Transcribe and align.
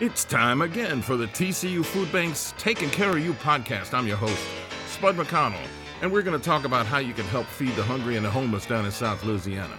It's 0.00 0.24
time 0.24 0.62
again 0.62 1.02
for 1.02 1.18
the 1.18 1.26
TCU 1.26 1.84
Food 1.84 2.10
Bank's 2.10 2.54
Taking 2.56 2.88
Care 2.88 3.10
of 3.10 3.22
You 3.22 3.34
podcast. 3.34 3.92
I'm 3.92 4.06
your 4.06 4.16
host, 4.16 4.42
Spud 4.86 5.14
McConnell, 5.14 5.60
and 6.00 6.10
we're 6.10 6.22
going 6.22 6.40
to 6.40 6.42
talk 6.42 6.64
about 6.64 6.86
how 6.86 6.96
you 6.96 7.12
can 7.12 7.26
help 7.26 7.44
feed 7.44 7.74
the 7.76 7.82
hungry 7.82 8.16
and 8.16 8.24
the 8.24 8.30
homeless 8.30 8.64
down 8.64 8.86
in 8.86 8.92
South 8.92 9.22
Louisiana. 9.24 9.78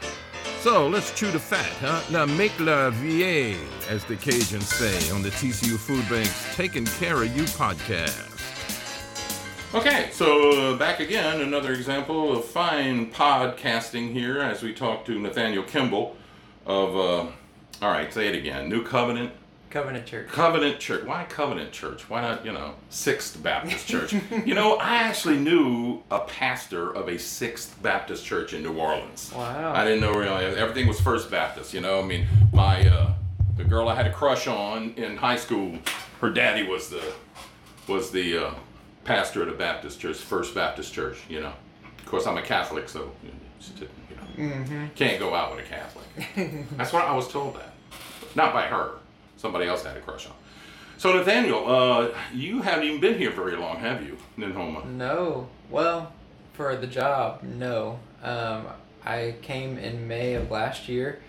So 0.59 0.87
let's 0.87 1.11
chew 1.15 1.31
the 1.31 1.39
fat, 1.39 1.65
huh? 1.79 2.03
Now 2.11 2.27
make 2.27 2.51
la 2.59 2.91
vie, 2.91 3.57
as 3.89 4.05
the 4.05 4.15
Cajuns 4.15 4.61
say 4.61 5.09
on 5.11 5.23
the 5.23 5.29
TCU 5.29 5.75
Food 5.75 6.07
Bank's 6.07 6.55
Taking 6.55 6.85
Care 6.85 7.23
of 7.23 7.35
You 7.35 7.45
podcast. 7.45 8.27
Okay, 9.73 10.09
so 10.11 10.51
uh, 10.51 10.77
back 10.77 10.99
again, 10.99 11.41
another 11.41 11.73
example 11.73 12.37
of 12.37 12.45
fine 12.45 13.11
podcasting 13.11 14.13
here 14.13 14.39
as 14.39 14.61
we 14.61 14.71
talk 14.71 15.03
to 15.05 15.17
Nathaniel 15.17 15.63
Kimball 15.63 16.15
of, 16.67 16.95
uh, 16.95 17.31
all 17.81 17.91
right, 17.91 18.13
say 18.13 18.27
it 18.27 18.35
again, 18.35 18.69
New 18.69 18.83
Covenant 18.83 19.31
Covenant 19.71 20.05
Church. 20.05 20.27
Covenant 20.29 20.79
Church. 20.79 21.03
Why 21.05 21.23
Covenant 21.25 21.71
Church? 21.71 22.09
Why 22.09 22.21
not, 22.21 22.45
you 22.45 22.51
know, 22.51 22.75
Sixth 22.89 23.41
Baptist 23.41 23.87
Church? 23.87 24.13
you 24.45 24.53
know, 24.53 24.75
I 24.75 24.97
actually 24.97 25.37
knew 25.37 26.03
a 26.11 26.19
pastor 26.19 26.91
of 26.95 27.07
a 27.07 27.17
Sixth 27.17 27.81
Baptist 27.81 28.25
Church 28.25 28.53
in 28.53 28.61
New 28.63 28.73
Orleans. 28.77 29.31
Wow. 29.35 29.73
I 29.73 29.83
didn't 29.85 30.01
know 30.01 30.13
really. 30.13 30.45
Everything 30.45 30.87
was 30.87 30.99
First 31.01 31.31
Baptist, 31.31 31.73
you 31.73 31.81
know. 31.81 31.99
I 31.99 32.03
mean, 32.03 32.27
my 32.53 32.87
uh, 32.87 33.13
the 33.57 33.63
girl 33.63 33.87
I 33.89 33.95
had 33.95 34.07
a 34.07 34.13
crush 34.13 34.47
on 34.47 34.93
in 34.95 35.17
high 35.17 35.37
school, 35.37 35.77
her 36.19 36.29
daddy 36.29 36.67
was 36.67 36.89
the 36.89 37.13
was 37.87 38.11
the 38.11 38.47
uh, 38.47 38.53
pastor 39.05 39.41
at 39.41 39.49
a 39.49 39.53
Baptist 39.53 39.99
church, 39.99 40.17
First 40.17 40.53
Baptist 40.53 40.93
Church. 40.93 41.17
You 41.29 41.39
know. 41.41 41.53
Of 41.99 42.05
course, 42.05 42.27
I'm 42.27 42.37
a 42.37 42.41
Catholic, 42.41 42.89
so 42.89 43.11
you 43.23 43.29
know, 43.29 43.87
Mm-hmm. 44.37 44.87
can't 44.95 45.19
go 45.19 45.35
out 45.35 45.55
with 45.55 45.65
a 45.65 45.67
Catholic. 45.69 46.07
That's 46.77 46.93
what 46.93 47.03
I 47.03 47.13
was 47.13 47.27
told 47.27 47.55
that. 47.57 47.73
Not 48.33 48.53
by 48.53 48.63
her. 48.63 48.91
Somebody 49.41 49.65
else 49.65 49.83
had 49.83 49.97
a 49.97 50.01
crush 50.01 50.27
on. 50.27 50.33
So 50.97 51.13
Nathaniel, 51.17 51.65
uh, 51.67 52.09
you 52.31 52.61
haven't 52.61 52.83
even 52.85 53.01
been 53.01 53.17
here 53.17 53.31
very 53.31 53.55
long, 53.55 53.77
have 53.79 54.03
you, 54.03 54.17
in 54.37 54.51
Houma? 54.51 54.85
No. 54.85 55.47
Well, 55.71 56.13
for 56.53 56.75
the 56.75 56.85
job, 56.85 57.41
no. 57.41 57.99
Um, 58.21 58.67
I 59.03 59.33
came 59.41 59.79
in 59.79 60.07
May 60.07 60.35
of 60.35 60.51
last 60.51 60.87
year 60.87 61.19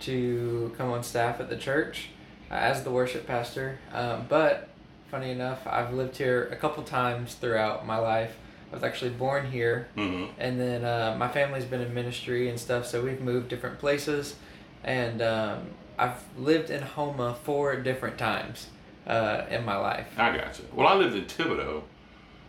to 0.00 0.72
come 0.78 0.92
on 0.92 1.02
staff 1.02 1.40
at 1.40 1.50
the 1.50 1.56
church 1.56 2.10
uh, 2.52 2.54
as 2.54 2.84
the 2.84 2.90
worship 2.92 3.26
pastor. 3.26 3.80
Um, 3.92 4.26
but 4.28 4.68
funny 5.10 5.32
enough, 5.32 5.66
I've 5.66 5.92
lived 5.92 6.16
here 6.18 6.48
a 6.52 6.56
couple 6.56 6.84
times 6.84 7.34
throughout 7.34 7.84
my 7.84 7.98
life. 7.98 8.36
I 8.70 8.74
was 8.76 8.84
actually 8.84 9.10
born 9.10 9.50
here, 9.50 9.88
Mm-hmm. 9.96 10.32
and 10.38 10.60
then 10.60 10.84
uh, 10.84 11.16
my 11.18 11.26
family's 11.28 11.64
been 11.64 11.80
in 11.80 11.92
ministry 11.92 12.48
and 12.48 12.60
stuff, 12.60 12.86
so 12.86 13.02
we've 13.02 13.20
moved 13.20 13.48
different 13.48 13.80
places, 13.80 14.36
and 14.84 15.20
um, 15.20 15.66
I've 15.98 16.22
lived 16.38 16.70
in 16.70 16.82
Houma 16.82 17.34
four 17.44 17.76
different 17.76 18.18
times 18.18 18.68
uh, 19.06 19.42
in 19.50 19.64
my 19.64 19.76
life. 19.76 20.06
I 20.18 20.36
got 20.36 20.58
you. 20.58 20.64
Well, 20.74 20.86
I 20.86 20.94
lived 20.94 21.14
in 21.14 21.24
Thibodaux. 21.24 21.82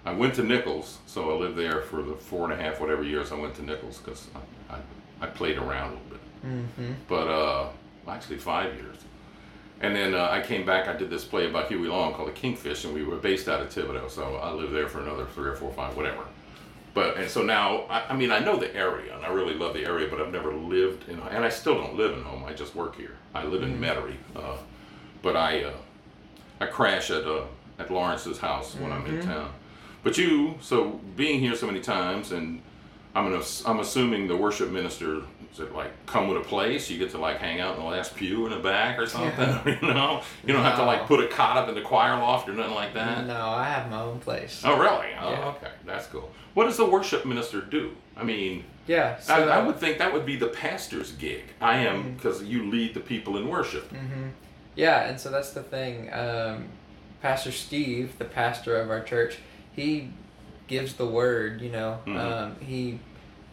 I 0.06 0.14
went 0.14 0.36
to 0.36 0.44
Nicholls, 0.44 1.00
so 1.06 1.32
I 1.32 1.38
lived 1.38 1.58
there 1.58 1.82
for 1.82 2.02
the 2.02 2.16
four 2.16 2.50
and 2.50 2.54
a 2.54 2.64
half, 2.64 2.80
whatever 2.80 3.04
years 3.04 3.32
I 3.32 3.36
went 3.36 3.56
to 3.56 3.64
Nicholls, 3.64 3.98
because 3.98 4.28
I, 4.70 4.76
I, 4.76 4.80
I 5.22 5.28
played 5.28 5.58
around 5.58 5.92
a 5.92 5.96
little 5.96 6.10
bit. 6.10 6.20
Mm-hmm. 6.46 6.92
But 7.08 7.28
uh, 7.28 7.70
actually, 8.08 8.38
five 8.38 8.74
years. 8.76 8.98
And 9.82 9.96
then 9.96 10.16
uh, 10.16 10.30
I 10.32 10.42
came 10.42 10.66
back. 10.66 10.88
I 10.88 10.96
did 10.96 11.10
this 11.10 11.24
play 11.24 11.48
about 11.48 11.68
Huey 11.68 11.88
Long 11.88 12.14
called 12.14 12.30
The 12.30 12.34
Kingfish, 12.34 12.86
and 12.86 12.94
we 12.94 13.04
were 13.04 13.18
based 13.18 13.48
out 13.48 13.62
of 13.62 13.70
Thibodaux. 13.70 14.10
So 14.10 14.36
I 14.38 14.52
lived 14.52 14.74
there 14.74 14.88
for 14.88 15.02
another 15.02 15.26
three 15.26 15.50
or 15.50 15.56
four, 15.56 15.72
five, 15.74 15.96
whatever. 15.96 16.24
But 16.98 17.16
and 17.16 17.30
so 17.30 17.44
now, 17.44 17.82
I, 17.92 18.06
I 18.10 18.16
mean, 18.16 18.32
I 18.32 18.40
know 18.40 18.58
the 18.58 18.76
area, 18.76 19.16
and 19.16 19.24
I 19.24 19.30
really 19.30 19.54
love 19.54 19.76
the 19.76 19.86
area, 19.86 20.08
but 20.10 20.20
I've 20.20 20.32
never 20.32 20.52
lived 20.52 21.08
in, 21.08 21.20
and 21.20 21.46
I 21.46 21.50
still 21.50 21.76
don't 21.76 21.96
live 21.96 22.18
in 22.18 22.24
home. 22.24 22.44
I 22.44 22.54
just 22.54 22.74
work 22.74 22.96
here. 22.96 23.18
I 23.36 23.44
live 23.44 23.62
in 23.62 23.80
Metairie, 23.80 24.16
uh, 24.36 24.58
but 25.22 25.36
I 25.36 25.66
uh, 25.66 25.74
I 26.60 26.66
crash 26.66 27.12
at 27.12 27.24
uh, 27.24 27.44
at 27.78 27.92
Lawrence's 27.92 28.40
house 28.40 28.74
when 28.74 28.92
I'm 28.92 29.06
in 29.06 29.22
town. 29.22 29.54
But 30.02 30.18
you, 30.18 30.56
so 30.60 31.00
being 31.16 31.40
here 31.40 31.56
so 31.56 31.68
many 31.68 31.82
times, 31.82 32.32
and 32.32 32.64
I'm 33.18 33.32
gonna, 33.32 33.44
I'm 33.66 33.80
assuming 33.80 34.28
the 34.28 34.38
worship 34.38 34.70
minister 34.70 35.22
is 35.54 35.60
it 35.62 35.74
like 35.74 35.92
come 36.06 36.28
with 36.28 36.38
a 36.38 36.42
place? 36.46 36.90
You 36.90 37.00
get 37.00 37.10
to 37.12 37.18
like 37.18 37.38
hang 37.40 37.60
out 37.60 37.76
in 37.76 37.82
the 37.82 37.88
last 37.90 38.16
pew 38.16 38.46
in 38.46 38.52
the 38.52 38.60
back 38.60 39.00
or 39.00 39.08
something. 39.08 39.48
yeah. 39.50 39.80
you 39.82 39.94
know, 39.94 40.22
you 40.46 40.54
don't 40.54 40.64
have 40.64 40.78
to 40.78 40.84
like 40.86 41.08
put 41.08 41.20
a 41.24 41.28
cot 41.28 41.58
up 41.58 41.68
in 41.68 41.74
the 41.76 41.82
choir 41.82 42.18
loft 42.20 42.48
or 42.48 42.54
nothing 42.54 42.76
like 42.76 42.94
that. 42.94 43.26
No, 43.26 43.34
I 43.50 43.64
have 43.64 43.90
my 43.90 44.02
own 44.02 44.20
place. 44.20 44.62
Oh, 44.64 44.78
really? 44.78 45.08
Oh, 45.20 45.32
Yeah. 45.32 45.48
okay, 45.58 45.72
that's 45.86 46.06
cool. 46.08 46.30
What 46.54 46.66
does 46.66 46.78
the 46.78 46.86
worship 46.86 47.26
minister 47.26 47.60
do? 47.62 47.92
I 48.16 48.24
mean, 48.24 48.66
Yeah. 48.88 49.18
So, 49.20 49.34
I, 49.34 49.60
I 49.60 49.66
would 49.66 49.78
think 49.78 49.98
that 49.98 50.14
would 50.14 50.26
be 50.26 50.36
the 50.36 50.48
pastor's 50.48 51.12
gig. 51.14 51.44
I 51.60 51.78
am 51.80 52.04
Mm-hmm. 52.04 52.14
because 52.16 52.44
you 52.44 52.70
lead 52.70 52.94
the 52.94 53.00
people 53.00 53.38
in 53.38 53.48
worship. 53.48 53.90
hmm 53.90 54.28
Yeah, 54.76 55.08
and 55.10 55.20
so 55.20 55.32
that's 55.32 55.52
the 55.52 55.64
thing. 55.64 56.14
Um, 56.14 56.66
pastor 57.24 57.52
Steve, 57.52 58.18
the 58.20 58.26
pastor 58.26 58.80
of 58.80 58.92
our 58.92 59.02
church, 59.02 59.38
he 59.76 60.10
gives 60.68 60.94
the 60.96 61.06
word. 61.06 61.62
You 61.62 61.72
know, 61.72 62.00
Mhm. 62.06 62.18
um, 62.18 62.56
he 62.60 63.00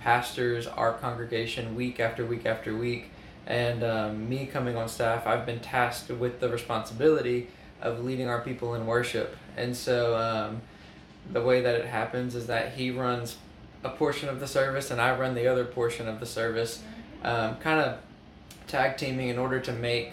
pastors 0.00 0.66
our 0.66 0.92
congregation 0.92 1.74
week 1.74 1.98
after 1.98 2.24
week 2.24 2.44
after 2.46 2.76
week. 2.76 3.10
And 3.46 3.82
um, 3.84 4.28
me 4.28 4.46
coming 4.46 4.76
on 4.76 4.88
staff, 4.88 5.26
I've 5.26 5.44
been 5.46 5.60
tasked 5.60 6.10
with 6.10 6.40
the 6.40 6.48
responsibility 6.48 7.48
of 7.80 8.02
leading 8.04 8.28
our 8.28 8.40
people 8.40 8.74
in 8.74 8.86
worship. 8.86 9.36
And 9.56 9.76
so 9.76 10.16
um, 10.16 10.62
the 11.30 11.42
way 11.42 11.60
that 11.60 11.74
it 11.74 11.86
happens 11.86 12.34
is 12.34 12.46
that 12.46 12.72
he 12.74 12.90
runs 12.90 13.36
a 13.82 13.90
portion 13.90 14.28
of 14.30 14.40
the 14.40 14.46
service 14.46 14.90
and 14.90 15.00
I 15.00 15.14
run 15.16 15.34
the 15.34 15.46
other 15.46 15.64
portion 15.64 16.08
of 16.08 16.20
the 16.20 16.26
service, 16.26 16.82
um, 17.22 17.56
kind 17.58 17.80
of 17.80 17.98
tag 18.66 18.96
teaming 18.96 19.28
in 19.28 19.38
order 19.38 19.60
to 19.60 19.72
make 19.72 20.12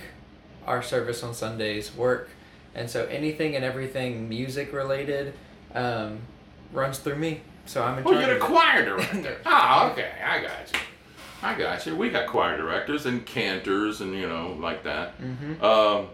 our 0.68 0.81
service 0.83 1.23
on 1.23 1.33
Sundays 1.33 1.95
work. 1.95 2.29
And 2.75 2.89
so 2.89 3.06
anything 3.06 3.56
and 3.56 3.63
everything 3.63 4.28
music 4.29 4.73
related 4.73 5.33
um, 5.73 6.19
runs 6.72 7.00
through 7.00 7.16
me. 7.18 7.42
So 7.66 7.84
I'm 7.84 7.98
in 8.00 8.06
Oh, 8.06 8.12
charge. 8.12 8.26
you're 8.26 8.40
the 8.40 8.44
of 8.44 8.50
it. 8.50 8.54
choir 8.54 8.86
director. 8.86 9.38
oh, 9.46 9.90
okay, 9.94 10.09
I 10.26 10.42
got 10.42 10.72
you. 10.74 10.80
I 11.44 11.54
got 11.58 11.86
you. 11.86 11.96
We 11.96 12.09
got 12.09 12.28
choir 12.28 12.58
directors 12.58 13.06
and 13.06 13.26
cantors 13.26 14.02
and 14.02 14.14
you 14.16 14.28
know 14.28 14.56
like 14.59 14.84
that. 14.84 15.14
Mhm. 15.22 15.62
Um, 15.64 16.08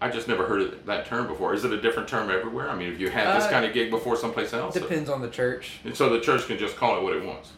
I 0.00 0.08
just 0.08 0.28
never 0.28 0.46
heard 0.46 0.62
of 0.62 0.86
that 0.86 1.06
term 1.06 1.26
before. 1.26 1.52
Is 1.54 1.64
it 1.64 1.72
a 1.72 1.80
different 1.80 2.08
term 2.08 2.30
everywhere? 2.30 2.70
I 2.70 2.74
mean, 2.74 2.90
if 2.92 2.98
you 2.98 3.10
had 3.10 3.36
this 3.36 3.44
Uh, 3.44 3.50
kind 3.50 3.64
of 3.66 3.74
gig 3.74 3.90
before 3.90 4.16
someplace 4.16 4.52
else? 4.54 4.72
Depends 4.74 5.10
on 5.10 5.20
the 5.20 5.28
church, 5.28 5.80
And 5.84 5.94
so 5.96 6.08
the 6.08 6.20
church 6.20 6.46
can 6.46 6.56
just 6.56 6.76
call 6.76 6.96
it 6.96 7.02
what 7.02 7.14
it 7.14 7.22
wants, 7.24 7.52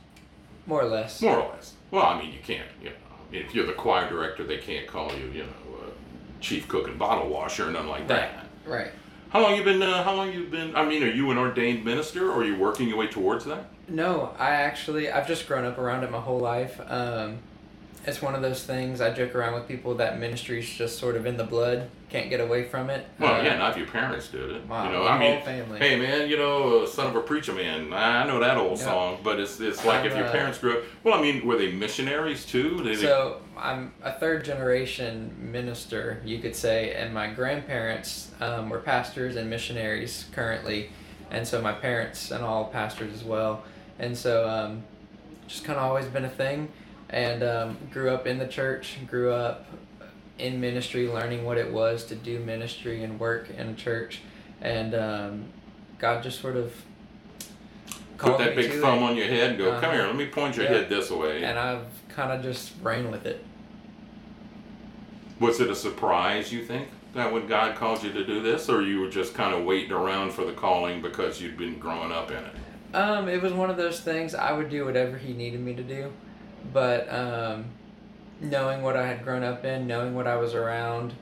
more 0.67 0.81
or 0.83 0.87
less. 0.89 1.23
more 1.23 1.37
or 1.37 1.49
less. 1.51 1.75
Well, 1.93 2.05
I 2.05 2.19
mean, 2.21 2.33
you 2.33 2.41
can't. 2.43 2.67
You 2.83 2.91
know, 2.91 2.97
if 3.31 3.55
you're 3.55 3.67
the 3.67 3.73
choir 3.75 4.09
director, 4.09 4.43
they 4.45 4.59
can't 4.59 4.87
call 4.89 5.13
you, 5.13 5.27
you 5.33 5.45
know, 5.45 5.79
uh, 5.83 5.91
chief 6.41 6.67
cook 6.67 6.89
and 6.89 6.99
bottle 6.99 7.29
washer 7.29 7.69
or 7.69 7.71
nothing 7.71 7.89
like 7.89 8.09
that. 8.09 8.45
Right. 8.67 8.91
How 9.33 9.41
long 9.41 9.57
you 9.57 9.65
been? 9.65 9.83
Uh, 9.83 10.03
how 10.03 10.15
long 10.15 10.31
you 10.33 10.45
been? 10.45 10.77
I 10.77 10.85
mean, 10.85 11.03
are 11.03 11.11
you 11.11 11.31
an 11.31 11.39
ordained 11.39 11.85
minister, 11.85 12.31
or 12.31 12.41
are 12.43 12.45
you 12.45 12.57
working 12.57 12.87
your 12.89 12.99
way 12.99 13.07
towards 13.07 13.47
that? 13.47 13.65
No, 13.89 14.35
I 14.39 14.51
actually 14.51 15.11
I've 15.11 15.27
just 15.27 15.49
grown 15.49 15.65
up 15.65 15.79
around 15.79 16.05
it 16.05 16.11
my 16.11 16.21
whole 16.21 16.39
life. 16.39 16.79
Um, 16.87 17.39
it's 18.07 18.21
one 18.21 18.35
of 18.35 18.43
those 18.43 18.65
things 18.65 19.01
I 19.01 19.11
joke 19.13 19.35
around 19.35 19.55
with 19.55 19.67
people 19.69 19.95
that 19.95 20.19
ministry's 20.19 20.69
just 20.69 20.99
sort 20.99 21.17
of 21.17 21.25
in 21.25 21.37
the 21.39 21.45
blood, 21.45 21.89
can't 22.11 22.29
get 22.29 22.41
away 22.41 22.65
from 22.65 22.91
it. 22.91 23.07
Well, 23.19 23.41
Uh, 23.41 23.43
yeah, 23.45 23.57
not 23.57 23.71
if 23.71 23.79
your 23.79 23.87
parents 23.87 24.29
did 24.29 24.51
it. 24.51 24.67
Wow, 24.67 24.85
you 24.87 24.93
know, 24.93 25.07
I 25.07 25.19
mean, 25.19 25.33
whole 25.37 25.41
family. 25.47 25.79
hey 25.79 25.99
man, 25.99 26.29
you 26.29 26.37
know, 26.37 26.81
uh, 26.83 26.87
son 26.87 27.07
of 27.07 27.17
a 27.17 27.21
preacher 27.21 27.53
man. 27.55 27.93
I 27.93 28.27
know 28.27 28.39
that 28.41 28.59
old 28.59 28.79
Yeah. 28.79 28.85
song, 28.85 29.19
but 29.25 29.41
it's 29.41 29.61
it's 29.61 29.83
like 29.87 30.05
if 30.05 30.13
I'm, 30.13 30.19
your 30.19 30.27
uh, 30.27 30.33
parents 30.33 30.59
grew 30.59 30.79
up. 30.79 30.85
Well, 31.05 31.15
I 31.15 31.23
mean, 31.23 31.47
were 31.47 31.57
they 31.57 31.73
missionaries 31.73 32.45
too? 32.45 32.83
Did 32.83 32.99
they- 32.99 33.03
So 33.03 33.39
I'm 33.63 33.93
a 34.03 34.13
third 34.13 34.45
generation 34.45 35.35
minister, 35.39 36.21
you 36.25 36.41
could 36.41 36.57
say, 36.57 36.95
and 36.95 37.15
my 37.15 37.29
grandparents 37.29 38.31
um, 38.41 38.69
were 38.69 38.81
pastors 38.81 39.37
and 39.37 39.49
missionaries 39.49 40.27
currently, 40.33 40.91
and 41.31 41.47
so 41.47 41.63
my 41.63 41.73
parents 41.73 42.33
and 42.33 42.43
all 42.45 42.65
pastors 42.67 43.15
as 43.15 43.23
well, 43.23 43.63
and 44.01 44.19
so 44.19 44.49
um, 44.49 44.83
just 45.47 45.63
kind 45.65 45.79
of 45.79 45.85
always 45.85 46.07
been 46.07 46.25
a 46.25 46.29
thing, 46.31 46.69
and 47.09 47.45
um, 47.45 47.79
grew 47.93 48.11
up 48.11 48.27
in 48.27 48.39
the 48.39 48.49
church, 48.49 48.99
grew 49.07 49.33
up 49.33 49.65
in 50.39 50.61
ministry, 50.61 51.07
learning 51.07 51.45
what 51.45 51.57
it 51.57 51.73
was 51.73 52.05
to 52.07 52.17
do 52.17 52.41
ministry 52.41 53.05
and 53.05 53.21
work 53.21 53.49
in 53.57 53.69
a 53.69 53.75
church, 53.75 54.23
and 54.61 54.93
um, 54.95 55.45
God 56.01 56.25
just 56.25 56.41
sort 56.41 56.57
of 56.57 56.75
put 58.19 58.39
that 58.39 58.57
big 58.57 58.73
thumb 58.81 58.99
it, 58.99 59.11
on 59.11 59.17
your 59.17 59.27
head 59.27 59.51
and 59.51 59.59
go, 59.59 59.71
"Come 59.73 59.85
Uh-huh. 59.85 59.93
here, 59.93 60.07
let 60.07 60.17
me 60.17 60.27
point 60.27 60.57
your 60.57 60.65
Yeah. 60.65 60.73
head 60.73 60.89
this 60.89 61.13
way." 61.13 61.45
and 61.45 61.57
I've 61.57 61.85
kind 62.09 62.33
of 62.33 62.43
just 62.43 62.73
ran 62.83 63.09
with 63.11 63.25
it. 63.25 63.45
Was 65.43 65.59
it 65.61 65.69
a 65.69 65.75
surprise? 65.75 66.53
You 66.53 66.65
think 66.65 66.87
that 67.15 67.33
when 67.33 67.49
God 67.49 67.75
called 67.75 68.05
you 68.05 68.13
to 68.13 68.25
do 68.25 68.41
this, 68.41 68.69
or 68.69 68.81
you 68.81 69.01
were 69.01 69.09
just 69.11 69.35
kind 69.35 69.53
of 69.53 69.65
waiting 69.65 69.91
around 69.91 70.31
for 70.33 70.45
the 70.45 70.53
calling 70.53 71.03
because 71.03 71.43
you'd 71.43 71.59
been 71.59 71.81
growing 71.81 72.13
up 72.13 72.31
in 72.31 72.37
it? 72.37 72.55
Um, 72.95 73.29
it 73.29 73.43
was 73.43 73.53
one 73.53 73.69
of 73.69 73.77
those 73.77 73.99
things 73.99 74.37
I 74.37 74.53
would 74.53 74.71
do 74.71 74.85
whatever 74.85 75.19
he 75.19 75.33
needed 75.33 75.61
me 75.61 75.75
to 75.75 75.83
do, 75.83 76.13
but 76.73 77.13
um, 77.13 77.65
knowing 78.41 78.83
what 78.83 78.97
I 78.97 79.05
had 79.05 79.25
grown 79.25 79.43
up 79.43 79.65
in, 79.65 79.89
knowing 79.89 80.15
what 80.15 80.29
I 80.29 80.37
was 80.37 80.55
around, 80.55 81.13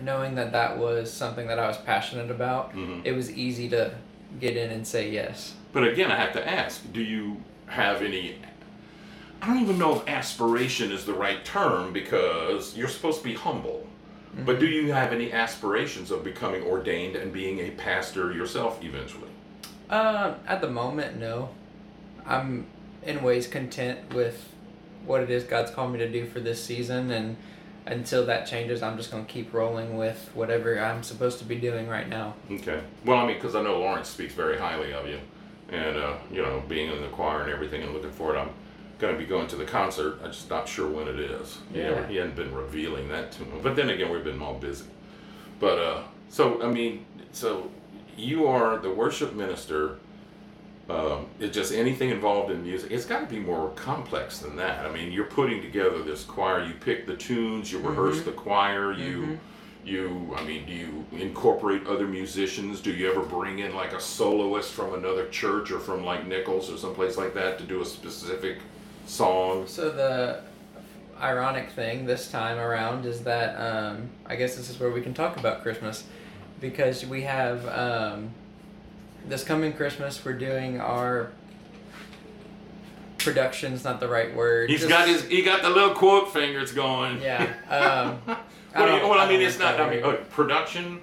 knowing 0.00 0.34
that 0.34 0.50
that 0.50 0.76
was 0.76 1.12
something 1.12 1.46
that 1.46 1.60
I 1.60 1.68
was 1.68 1.76
passionate 1.78 2.32
about, 2.32 2.74
Mhm. 2.74 3.02
it 3.04 3.12
was 3.12 3.30
easy 3.30 3.68
to 3.68 3.92
get 4.40 4.56
in 4.56 4.70
and 4.70 4.84
say 4.84 5.08
yes. 5.08 5.54
But 5.72 5.84
again, 5.86 6.10
I 6.10 6.16
have 6.16 6.32
to 6.32 6.46
ask: 6.48 6.92
Do 6.92 7.00
you 7.00 7.42
have 7.66 8.02
any? 8.02 8.36
I 9.42 9.46
don't 9.48 9.62
even 9.62 9.78
know 9.78 9.96
if 9.96 10.08
aspiration 10.08 10.90
is 10.90 11.04
the 11.04 11.14
right 11.14 11.44
term 11.44 11.92
because 11.92 12.76
you're 12.76 12.88
supposed 12.88 13.18
to 13.18 13.24
be 13.24 13.34
humble. 13.34 13.86
But 14.44 14.60
do 14.60 14.66
you 14.66 14.92
have 14.92 15.12
any 15.12 15.32
aspirations 15.32 16.10
of 16.10 16.22
becoming 16.22 16.62
ordained 16.62 17.16
and 17.16 17.32
being 17.32 17.60
a 17.60 17.70
pastor 17.70 18.32
yourself 18.32 18.82
eventually? 18.84 19.30
Uh, 19.88 20.34
at 20.46 20.60
the 20.60 20.68
moment, 20.68 21.18
no. 21.18 21.50
I'm 22.26 22.66
in 23.02 23.22
ways 23.22 23.46
content 23.46 24.12
with 24.12 24.52
what 25.06 25.22
it 25.22 25.30
is 25.30 25.44
God's 25.44 25.70
called 25.70 25.92
me 25.92 25.98
to 26.00 26.10
do 26.10 26.26
for 26.26 26.40
this 26.40 26.62
season, 26.62 27.10
and 27.12 27.36
until 27.86 28.26
that 28.26 28.46
changes, 28.46 28.82
I'm 28.82 28.96
just 28.96 29.10
gonna 29.10 29.24
keep 29.24 29.54
rolling 29.54 29.96
with 29.96 30.30
whatever 30.34 30.78
I'm 30.78 31.02
supposed 31.02 31.38
to 31.38 31.44
be 31.44 31.54
doing 31.56 31.88
right 31.88 32.08
now. 32.08 32.34
Okay. 32.50 32.82
Well, 33.04 33.18
I 33.18 33.26
mean, 33.26 33.36
because 33.36 33.54
I 33.54 33.62
know 33.62 33.78
Lawrence 33.78 34.08
speaks 34.08 34.34
very 34.34 34.58
highly 34.58 34.92
of 34.92 35.06
you, 35.06 35.20
and 35.70 35.96
uh, 35.96 36.16
you 36.30 36.42
know, 36.42 36.62
being 36.68 36.90
in 36.90 37.00
the 37.00 37.08
choir 37.08 37.42
and 37.42 37.50
everything, 37.50 37.82
and 37.82 37.94
looking 37.94 38.10
forward. 38.10 38.36
I'm 38.36 38.50
going 38.98 39.12
to 39.14 39.18
be 39.18 39.26
going 39.26 39.46
to 39.48 39.56
the 39.56 39.64
concert. 39.64 40.18
I'm 40.22 40.32
just 40.32 40.48
not 40.48 40.68
sure 40.68 40.88
when 40.88 41.06
it 41.08 41.18
is. 41.20 41.58
He, 41.72 41.78
Yeah. 41.80 41.90
never, 41.90 42.06
he 42.06 42.16
hadn't 42.16 42.36
been 42.36 42.54
revealing 42.54 43.08
that 43.08 43.32
to 43.32 43.42
me. 43.42 43.48
But 43.62 43.76
then 43.76 43.90
again, 43.90 44.10
we've 44.10 44.24
been 44.24 44.40
all 44.40 44.54
busy. 44.54 44.86
But 45.60 45.78
uh, 45.78 46.02
so 46.28 46.62
I 46.62 46.70
mean, 46.70 47.04
so 47.32 47.70
you 48.16 48.46
are 48.46 48.78
the 48.78 48.90
worship 48.90 49.34
minister. 49.34 49.98
Um, 50.88 51.26
it's 51.40 51.54
just 51.54 51.72
anything 51.72 52.10
involved 52.10 52.50
in 52.52 52.62
music. 52.62 52.92
It's 52.92 53.04
got 53.06 53.20
to 53.20 53.26
be 53.26 53.40
more 53.40 53.70
complex 53.70 54.38
than 54.38 54.54
that. 54.56 54.86
I 54.86 54.92
mean, 54.92 55.10
you're 55.10 55.24
putting 55.24 55.60
together 55.60 56.00
this 56.02 56.22
choir. 56.22 56.64
You 56.64 56.74
pick 56.74 57.06
the 57.06 57.16
tunes. 57.16 57.72
You 57.72 57.80
rehearse 57.80 58.22
the 58.22 58.30
choir. 58.30 58.92
You, 58.92 59.38
you. 59.84 60.32
I 60.38 60.44
mean, 60.44 60.64
do 60.64 60.72
you 60.72 61.04
incorporate 61.12 61.86
other 61.88 62.06
musicians? 62.06 62.80
Do 62.80 62.92
you 62.92 63.10
ever 63.10 63.22
bring 63.22 63.58
in 63.58 63.74
like 63.74 63.94
a 63.94 64.00
soloist 64.00 64.72
from 64.72 64.94
another 64.94 65.26
church 65.28 65.72
or 65.72 65.80
from 65.80 66.04
like 66.04 66.24
Nicholls 66.26 66.70
or 66.70 66.76
someplace 66.78 67.16
like 67.16 67.34
that 67.34 67.58
to 67.58 67.64
do 67.64 67.80
a 67.80 67.84
specific 67.84 68.58
song? 69.06 69.66
So 69.66 69.90
the 69.90 70.40
ironic 71.20 71.70
thing 71.70 72.04
this 72.06 72.30
time 72.30 72.58
around 72.58 73.06
is 73.06 73.22
that 73.24 73.54
um, 73.56 74.10
I 74.26 74.36
guess 74.36 74.56
this 74.56 74.68
is 74.70 74.78
where 74.78 74.90
we 74.90 75.00
can 75.00 75.14
talk 75.14 75.36
about 75.38 75.62
Christmas, 75.62 76.04
because 76.60 77.04
we 77.06 77.22
have 77.22 77.66
um, 77.68 78.30
this 79.28 79.42
coming 79.44 79.72
Christmas 79.72 80.24
we're 80.24 80.34
doing 80.34 80.80
our 80.80 81.30
production's 83.18 83.82
not 83.84 83.98
the 84.00 84.08
right 84.08 84.34
word. 84.34 84.70
He's 84.70 84.80
just- 84.80 84.90
got 84.90 85.08
his. 85.08 85.24
He 85.24 85.42
got 85.42 85.62
the 85.62 85.70
little 85.70 85.94
quote 85.94 86.32
fingers 86.32 86.72
going. 86.72 87.20
yeah. 87.22 87.52
Um, 88.26 88.36
Well, 88.74 88.94
you- 89.02 89.08
well, 89.08 89.18
I 89.18 89.26
mean, 89.26 89.40
don't 89.40 89.48
it's 89.48 89.58
not. 89.58 89.80
I 89.80 89.88
mean, 89.88 90.04
uh, 90.04 90.16
production. 90.28 91.00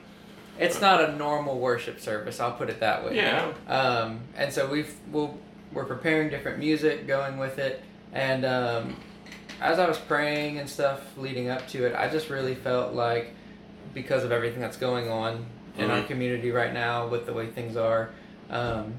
it's 0.60 0.80
not 0.80 1.04
a 1.04 1.16
normal 1.16 1.58
worship 1.58 2.00
service. 2.00 2.40
I'll 2.40 2.52
put 2.52 2.70
it 2.70 2.80
that 2.82 3.04
way. 3.04 3.16
Yeah. 3.16 3.52
Um, 3.68 4.20
and 4.38 4.54
so 4.54 4.68
we've 4.70 4.94
we'll, 5.12 5.36
we're 5.72 5.86
preparing 5.86 6.30
different 6.30 6.60
music, 6.60 7.08
going 7.08 7.40
with 7.40 7.58
it, 7.58 7.82
and 8.14 8.46
um, 8.46 8.96
as 9.62 9.80
I 9.80 9.88
was 9.88 9.98
praying 9.98 10.60
and 10.60 10.70
stuff 10.70 11.02
leading 11.18 11.50
up 11.50 11.68
to 11.70 11.86
it, 11.86 11.96
I 11.96 12.10
just 12.10 12.30
really 12.30 12.56
felt 12.56 12.94
like 12.94 13.32
because 13.94 14.24
of 14.24 14.32
everything 14.32 14.62
that's 14.62 14.78
going 14.78 15.10
on 15.10 15.46
in 15.78 15.90
our 15.90 16.02
Mhm. 16.02 16.08
community 16.08 16.52
right 16.52 16.74
now 16.74 17.08
with 17.08 17.26
the 17.26 17.34
way 17.34 17.48
things 17.48 17.76
are, 17.76 18.10
um, 18.50 18.94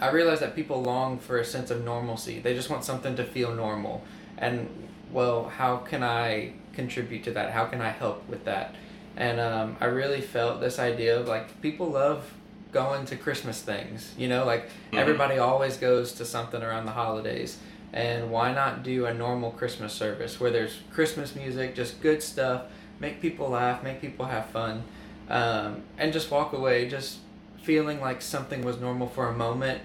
I 0.00 0.10
realized 0.10 0.42
that 0.42 0.56
people 0.56 0.82
long 0.82 1.18
for 1.18 1.38
a 1.38 1.44
sense 1.44 1.70
of 1.70 1.84
normalcy. 1.84 2.40
They 2.40 2.54
just 2.54 2.68
want 2.70 2.84
something 2.84 3.14
to 3.16 3.24
feel 3.24 3.54
normal, 3.54 4.02
and 4.38 4.68
well, 5.12 5.44
how 5.56 5.76
can 5.76 6.02
I 6.02 6.52
contribute 6.72 7.22
to 7.24 7.30
that? 7.32 7.52
How 7.52 7.66
can 7.66 7.80
I 7.80 7.90
help 7.90 8.28
with 8.28 8.44
that? 8.46 8.74
And 9.16 9.38
um, 9.38 9.76
I 9.80 9.84
really 9.84 10.20
felt 10.20 10.60
this 10.60 10.80
idea 10.80 11.20
of 11.20 11.28
like 11.28 11.60
people 11.62 11.86
love 11.90 12.32
going 12.72 13.06
to 13.06 13.16
Christmas 13.16 13.62
things. 13.62 14.12
You 14.18 14.26
know, 14.26 14.44
like 14.44 14.68
Mhm. 14.92 14.98
everybody 14.98 15.38
always 15.38 15.76
goes 15.76 16.12
to 16.14 16.24
something 16.24 16.60
around 16.62 16.86
the 16.86 16.92
holidays. 16.92 17.58
And 17.94 18.32
why 18.32 18.52
not 18.52 18.82
do 18.82 19.06
a 19.06 19.14
normal 19.14 19.52
Christmas 19.52 19.92
service 19.92 20.40
where 20.40 20.50
there's 20.50 20.80
Christmas 20.92 21.36
music, 21.36 21.76
just 21.76 22.02
good 22.02 22.24
stuff, 22.24 22.62
make 22.98 23.22
people 23.22 23.50
laugh, 23.50 23.84
make 23.84 24.00
people 24.00 24.26
have 24.26 24.46
fun, 24.46 24.82
um, 25.30 25.82
and 25.96 26.12
just 26.12 26.28
walk 26.28 26.52
away 26.52 26.88
just 26.88 27.18
feeling 27.62 28.00
like 28.00 28.20
something 28.20 28.62
was 28.64 28.80
normal 28.80 29.06
for 29.06 29.28
a 29.28 29.32
moment, 29.32 29.80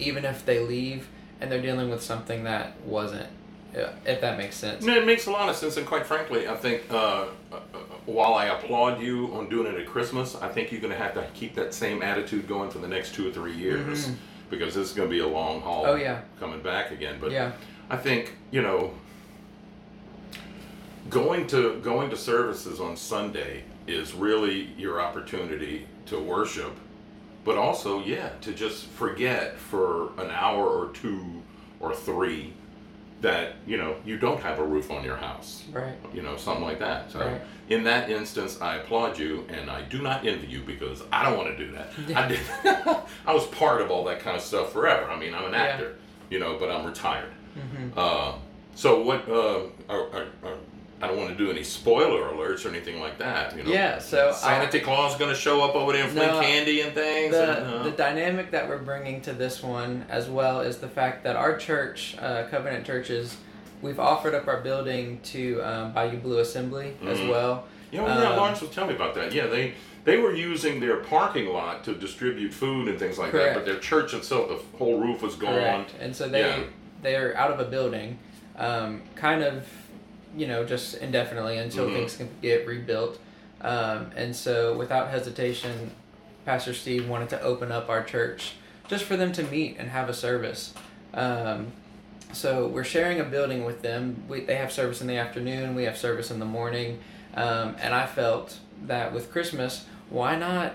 even 0.00 0.24
if 0.24 0.44
they 0.44 0.58
leave 0.58 1.08
and 1.40 1.50
they're 1.50 1.62
dealing 1.62 1.88
with 1.88 2.02
something 2.02 2.42
that 2.42 2.78
wasn't, 2.82 3.28
if 3.72 4.20
that 4.20 4.36
makes 4.36 4.56
sense. 4.56 4.84
No, 4.84 4.96
it 4.96 5.06
makes 5.06 5.26
a 5.26 5.30
lot 5.30 5.48
of 5.48 5.54
sense, 5.54 5.76
and 5.76 5.86
quite 5.86 6.06
frankly, 6.06 6.48
I 6.48 6.56
think 6.56 6.82
uh, 6.90 7.26
uh, 7.52 7.60
while 8.04 8.34
I 8.34 8.46
applaud 8.46 9.00
you 9.00 9.32
on 9.32 9.48
doing 9.48 9.72
it 9.72 9.80
at 9.80 9.86
Christmas, 9.86 10.34
I 10.34 10.48
think 10.48 10.72
you're 10.72 10.80
going 10.80 10.92
to 10.92 10.98
have 10.98 11.14
to 11.14 11.24
keep 11.34 11.54
that 11.54 11.72
same 11.72 12.02
attitude 12.02 12.48
going 12.48 12.70
for 12.70 12.78
the 12.78 12.88
next 12.88 13.14
two 13.14 13.28
or 13.28 13.32
three 13.32 13.54
years 13.54 14.08
Mhm. 14.08 14.14
Because 14.50 14.74
this 14.74 14.88
is 14.88 14.94
going 14.94 15.08
to 15.08 15.12
be 15.12 15.20
a 15.20 15.26
long 15.28 15.60
haul. 15.60 15.84
Oh, 15.86 15.94
yeah. 15.94 16.22
coming 16.40 16.62
back 16.62 16.90
again. 16.90 17.18
But 17.20 17.30
Yeah. 17.32 17.52
I 17.90 17.96
think 17.96 18.34
you 18.50 18.62
know, 18.62 18.92
going 21.08 21.46
to 21.48 21.80
going 21.80 22.10
to 22.10 22.16
services 22.16 22.80
on 22.80 22.96
Sunday 22.96 23.64
is 23.86 24.12
really 24.14 24.68
your 24.76 25.00
opportunity 25.00 25.86
to 26.06 26.18
worship, 26.18 26.72
but 27.44 27.56
also 27.56 28.02
yeah, 28.04 28.30
to 28.42 28.52
just 28.52 28.86
forget 28.86 29.58
for 29.58 30.10
an 30.18 30.30
hour 30.30 30.66
or 30.66 30.92
two 30.92 31.42
or 31.80 31.94
three 31.94 32.52
that 33.20 33.56
you 33.66 33.76
know 33.76 33.96
you 34.04 34.16
don't 34.16 34.40
have 34.40 34.58
a 34.60 34.64
roof 34.64 34.90
on 34.90 35.02
your 35.04 35.16
house 35.16 35.64
Right. 35.72 35.94
you 36.14 36.22
know, 36.22 36.36
something 36.36 36.64
like 36.64 36.78
that. 36.78 37.10
So 37.10 37.18
Right. 37.18 37.40
in 37.68 37.84
that 37.84 38.08
instance, 38.10 38.60
I 38.60 38.76
applaud 38.76 39.18
you, 39.18 39.44
and 39.48 39.68
I 39.70 39.82
do 39.82 40.00
not 40.02 40.24
envy 40.26 40.46
you 40.46 40.60
because 40.62 41.02
I 41.12 41.24
don't 41.24 41.36
want 41.36 41.56
to 41.56 41.66
do 41.66 41.72
that. 41.72 41.88
I 42.16 42.28
did. 42.28 42.40
I 43.26 43.34
was 43.34 43.46
part 43.48 43.80
of 43.82 43.90
all 43.90 44.04
that 44.04 44.20
kind 44.20 44.36
of 44.36 44.42
stuff 44.42 44.72
forever. 44.72 45.10
I 45.10 45.18
mean, 45.18 45.34
I'm 45.34 45.44
an 45.46 45.52
Yeah. 45.52 45.62
actor, 45.64 45.96
you 46.30 46.38
know, 46.38 46.56
but 46.58 46.70
I'm 46.70 46.86
retired. 46.86 47.32
hmm 47.54 47.90
Uh, 47.98 48.32
so 48.74 49.02
what? 49.02 49.28
Uh, 49.28 49.62
are, 49.88 50.02
are, 50.12 50.26
are, 50.44 50.56
I 51.00 51.06
don't 51.06 51.16
want 51.16 51.28
to 51.30 51.36
do 51.36 51.50
any 51.50 51.62
spoiler 51.62 52.28
alerts 52.32 52.64
or 52.66 52.70
anything 52.70 52.98
like 53.00 53.18
that. 53.18 53.56
You 53.56 53.62
know. 53.62 53.70
Yeah, 53.70 53.98
so 53.98 54.30
I- 54.30 54.32
Santa 54.32 54.80
Claus 54.80 55.16
going 55.16 55.30
to 55.32 55.36
show 55.40 55.62
up 55.62 55.74
over 55.76 55.92
there 55.92 56.04
and 56.04 56.12
fling 56.12 56.26
No, 56.26 56.40
candy 56.40 56.80
and 56.80 56.92
things. 56.92 57.32
the, 57.32 57.56
and, 57.58 57.74
uh, 57.74 57.82
the 57.84 57.90
dynamic 57.92 58.50
that 58.50 58.68
we're 58.68 58.78
bringing 58.78 59.20
to 59.22 59.32
this 59.32 59.62
one 59.62 60.04
as 60.08 60.28
well 60.28 60.60
is 60.60 60.78
the 60.78 60.88
fact 60.88 61.22
that 61.24 61.36
our 61.36 61.56
church 61.56 62.16
uh, 62.20 62.44
covenant 62.50 62.84
churches 62.84 63.36
we've 63.80 64.00
offered 64.00 64.34
up 64.34 64.48
our 64.48 64.60
building 64.60 65.20
to 65.22 65.60
um, 65.62 65.92
bayou 65.92 66.16
blue 66.18 66.38
assembly 66.40 66.96
as 67.06 67.18
Mhm. 67.18 67.30
well 67.30 67.64
Yeah, 67.92 68.02
well, 68.02 68.20
yeah, 68.20 68.30
Um, 68.30 68.36
Lawrence 68.36 68.60
was 68.60 68.70
telling 68.70 68.90
me 68.90 68.96
about 68.96 69.14
that. 69.14 69.32
Yeah, 69.32 69.46
they 69.46 69.74
they 70.04 70.16
were 70.16 70.34
using 70.34 70.80
their 70.80 70.96
parking 70.96 71.46
lot 71.52 71.84
to 71.84 71.94
distribute 71.94 72.52
food 72.52 72.88
and 72.88 72.98
things 72.98 73.18
like 73.18 73.30
that, 73.32 73.54
but 73.54 73.64
their 73.66 73.78
church 73.78 74.14
itself, 74.14 74.48
the 74.48 74.78
whole 74.78 74.98
roof 74.98 75.22
was 75.22 75.36
gone. 75.36 75.54
correct 75.54 75.94
and 76.00 76.14
so 76.16 76.28
they 76.28 76.40
Yeah. 76.40 76.58
they're 77.02 77.36
out 77.36 77.52
of 77.52 77.60
a 77.60 77.64
building 77.64 78.18
um, 78.58 79.02
kind 79.14 79.44
of 79.44 79.62
you 80.38 80.46
know 80.46 80.64
just 80.64 80.94
indefinitely 80.98 81.58
until 81.58 81.86
Mhm. 81.88 81.92
things 81.94 82.16
can 82.16 82.28
get 82.40 82.66
rebuilt 82.66 83.18
um, 83.60 84.10
and 84.16 84.34
so 84.34 84.76
without 84.76 85.08
hesitation 85.10 85.90
pastor 86.46 86.72
steve 86.72 87.08
wanted 87.08 87.28
to 87.28 87.40
open 87.42 87.70
up 87.72 87.88
our 87.88 88.02
church 88.04 88.52
just 88.88 89.04
for 89.04 89.16
them 89.16 89.32
to 89.32 89.42
meet 89.42 89.76
and 89.78 89.90
have 89.90 90.08
a 90.08 90.14
service 90.14 90.72
um, 91.14 91.72
so 92.32 92.66
we're 92.68 92.84
sharing 92.84 93.20
a 93.20 93.24
building 93.24 93.64
with 93.64 93.80
them. 93.80 94.22
We, 94.28 94.40
they 94.44 94.56
have 94.56 94.70
service 94.70 95.00
in 95.00 95.06
the 95.06 95.16
afternoon. 95.16 95.74
We 95.74 95.84
have 95.84 95.96
service 95.96 96.30
in 96.30 96.38
the 96.38 96.44
morning, 96.44 96.98
um, 97.34 97.74
and 97.80 97.94
I 97.94 98.04
felt 98.04 98.58
that 98.86 99.14
with 99.14 99.32
Christmas, 99.32 99.86
why 100.10 100.36
not 100.36 100.74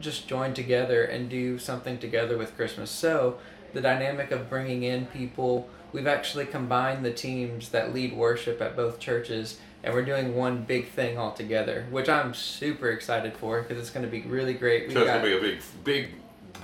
just 0.00 0.28
join 0.28 0.54
together 0.54 1.02
and 1.02 1.28
do 1.28 1.58
something 1.58 1.98
together 1.98 2.38
with 2.38 2.54
Christmas? 2.56 2.92
So 2.92 3.38
the 3.72 3.80
dynamic 3.80 4.30
of 4.30 4.48
bringing 4.48 4.84
in 4.84 5.06
people, 5.06 5.68
we've 5.94 6.06
actually 6.08 6.44
combined 6.44 7.04
the 7.04 7.12
teams 7.12 7.68
that 7.70 7.94
lead 7.94 8.14
worship 8.14 8.60
at 8.60 8.74
both 8.76 8.98
churches, 8.98 9.58
and 9.84 9.94
we're 9.94 10.04
doing 10.04 10.34
one 10.34 10.62
big 10.64 10.88
thing 10.88 11.16
all 11.16 11.32
together, 11.32 11.86
which 11.90 12.08
I'm 12.08 12.34
super 12.34 12.90
excited 12.90 13.34
for 13.36 13.62
because 13.62 13.78
it's 13.78 13.90
going 13.90 14.04
to 14.04 14.10
be 14.10 14.22
really 14.22 14.54
great. 14.54 14.90
So 14.92 15.00
it's 15.00 15.10
gonna 15.10 15.22
be 15.22 15.36
a 15.36 15.40
big, 15.40 15.60
big, 15.84 16.08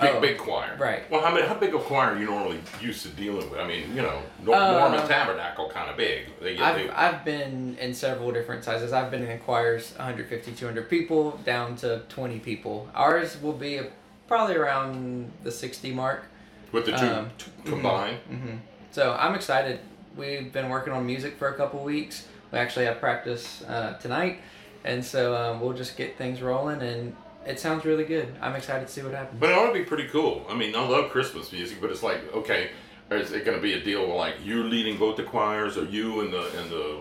big, 0.00 0.10
Oh, 0.16 0.20
big 0.20 0.38
choir. 0.38 0.76
right. 0.80 1.08
Well, 1.10 1.20
how 1.20 1.32
many, 1.32 1.46
how 1.46 1.54
big 1.54 1.75
a 1.75 1.78
choir 1.78 2.14
are 2.14 2.18
you 2.18 2.25
normally 2.26 2.60
used 2.80 3.02
to 3.02 3.08
dealing 3.10 3.49
with? 3.50 3.60
I 3.60 3.66
mean, 3.68 3.94
you 3.94 4.02
know, 4.02 4.20
Nor- 4.42 4.54
Uh, 4.56 5.06
Tabernacle 5.06 5.68
kind 5.70 5.90
of 5.90 5.96
big. 5.96 6.26
They, 6.40 6.58
I've, 6.58 6.90
I've 6.94 7.25
been 7.25 7.76
in 7.78 7.94
several 7.94 8.32
different 8.32 8.64
sizes. 8.64 8.92
I've 8.92 9.10
been 9.10 9.22
in 9.22 9.38
choirs 9.40 9.92
150, 9.96 10.52
200 10.52 10.88
people 10.88 11.38
down 11.44 11.76
to 11.76 12.02
20 12.08 12.38
people. 12.40 12.88
Ours 12.94 13.37
will 13.40 13.52
be 13.52 13.80
probably 14.26 14.56
around 14.56 15.30
the 15.44 15.52
60 15.52 15.92
mark. 15.92 16.25
with 16.72 16.87
the 16.87 16.92
two 16.92 17.06
um, 17.06 17.30
t- 17.38 17.46
combined. 17.64 18.18
hmm 18.28 18.56
So 18.90 19.16
I'm 19.18 19.35
excited. 19.35 19.80
We've 20.16 20.52
been 20.52 20.68
working 20.68 20.92
on 20.92 21.06
music 21.06 21.37
for 21.38 21.49
a 21.49 21.54
couple 21.54 21.82
weeks. 21.85 22.26
We 22.52 22.59
actually 22.59 22.87
have 22.87 22.99
practice 22.99 23.62
uh, 23.62 23.94
tonight. 23.99 24.40
And 24.85 25.04
so 25.04 25.37
um, 25.37 25.61
we'll 25.61 25.75
just 25.75 25.97
get 25.97 26.18
things 26.18 26.42
rolling 26.42 26.82
and 26.82 27.14
it 27.47 27.59
sounds 27.59 27.85
really 27.85 28.04
good. 28.04 28.35
I'm 28.40 28.54
excited 28.54 28.87
to 28.87 28.92
see 28.92 29.02
what 29.02 29.14
happens. 29.14 29.38
But 29.40 29.50
it 29.50 29.59
ought 29.59 29.68
to 29.68 29.73
be 29.73 29.85
pretty 29.85 30.09
cool. 30.09 30.44
I 30.49 30.54
mean, 30.54 30.75
I 30.75 30.87
love 30.87 31.11
Christmas 31.11 31.52
music, 31.52 31.80
but 31.80 31.90
it's 31.90 32.02
like, 32.02 32.20
okay, 32.35 32.70
is 33.11 33.32
it 33.32 33.44
going 33.44 33.56
to 33.56 33.62
be 33.62 33.75
a 33.75 33.82
deal 33.82 34.14
like 34.14 34.35
you 34.44 34.64
leading 34.64 34.99
both 34.99 35.16
the 35.16 35.23
choirs, 35.23 35.76
or 35.76 35.85
you 35.85 36.20
and 36.20 36.32
the 36.32 36.61
and 36.61 36.70
the 36.70 36.99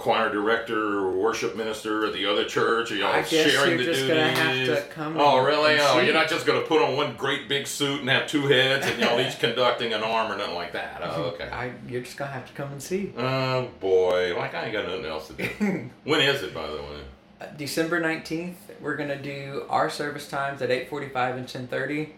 choir 0.00 0.30
director 0.30 0.98
or 0.98 1.10
worship 1.12 1.54
minister 1.56 2.06
at 2.06 2.12
the 2.14 2.24
other 2.26 2.44
church, 2.44 2.90
y'all 2.90 3.08
I 3.08 3.18
guess 3.20 3.28
sharing 3.28 3.70
you're 3.70 3.78
the 3.78 3.84
just 3.84 4.00
duties? 4.00 4.08
gonna 4.08 4.30
have 4.30 4.66
to 4.88 4.94
come 4.94 5.16
Oh, 5.20 5.38
and- 5.38 5.46
really? 5.46 5.72
and 5.74 5.80
Oh, 5.82 5.98
see. 5.98 6.04
you're 6.06 6.14
not 6.14 6.28
just 6.28 6.46
going 6.46 6.60
to 6.60 6.66
put 6.66 6.80
on 6.82 6.96
one 6.96 7.14
great 7.16 7.48
big 7.48 7.66
suit 7.66 8.00
and 8.00 8.08
have 8.08 8.26
two 8.26 8.46
heads, 8.48 8.86
and 8.86 8.98
y'all 9.00 9.20
each 9.20 9.38
conducting 9.40 9.92
an 9.92 10.02
arm 10.02 10.32
or 10.32 10.36
nothing 10.38 10.54
like 10.54 10.72
that. 10.72 11.00
Oh, 11.04 11.22
okay. 11.34 11.48
I, 11.50 11.72
you're 11.88 12.00
just 12.02 12.16
going 12.16 12.30
to 12.30 12.34
have 12.34 12.46
to 12.46 12.52
come 12.54 12.72
and 12.72 12.82
see. 12.82 13.12
Oh 13.18 13.68
boy, 13.78 14.34
like 14.36 14.54
I 14.54 14.64
ain't 14.64 14.72
got 14.72 14.86
nothing 14.86 15.04
else 15.06 15.28
to 15.28 15.34
do. 15.34 15.90
When 16.04 16.20
is 16.20 16.42
it, 16.42 16.54
by 16.54 16.66
the 16.66 16.76
way? 16.76 17.00
Uh, 17.40 17.46
December 17.56 18.00
19th, 18.00 18.54
we're 18.80 18.96
going 18.96 19.08
to 19.10 19.20
do 19.20 19.64
our 19.68 19.90
service 19.90 20.28
times 20.28 20.62
at 20.62 20.70
8.45 20.70 21.36
and 21.36 21.46
10.30, 21.68 22.10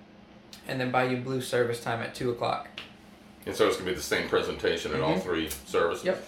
and 0.68 0.80
then 0.80 0.90
Bayou 0.90 1.20
Blue 1.20 1.40
service 1.40 1.80
time 1.80 2.00
at 2.02 2.14
2 2.14 2.30
o'clock. 2.30 2.68
And 3.44 3.56
so 3.56 3.66
it's 3.66 3.76
gonna 3.76 3.90
be 3.90 3.96
the 3.96 4.00
same 4.00 4.28
presentation 4.28 4.94
at 4.94 5.00
all 5.00 5.14
Mhm. 5.16 5.22
three 5.24 5.50
services. 5.66 6.04
Yep. 6.04 6.24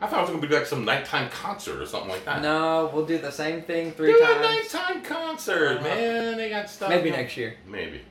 I 0.00 0.06
thought 0.06 0.18
it 0.18 0.22
was 0.22 0.30
gonna 0.30 0.46
be 0.46 0.54
like 0.54 0.66
some 0.66 0.84
nighttime 0.84 1.30
concert 1.30 1.80
or 1.80 1.86
something 1.86 2.10
like 2.10 2.24
that. 2.24 2.42
No, 2.42 2.90
we'll 2.92 3.06
do 3.06 3.18
the 3.18 3.30
same 3.30 3.62
thing 3.62 3.92
three 3.92 4.12
Do 4.12 4.18
a 4.22 4.40
nighttime 4.40 5.02
concert, 5.02 5.78
Uh, 5.78 5.82
man. 5.82 6.36
They 6.36 6.50
got 6.50 6.68
stuff. 6.68 6.88
Maybe 6.90 7.10
next 7.10 7.36
year. 7.36 7.54
Maybe. 7.66 8.02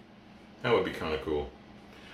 That 0.64 0.74
would 0.74 0.86
be 0.86 0.92
kind 0.92 1.14
of 1.14 1.22
cool. 1.24 1.50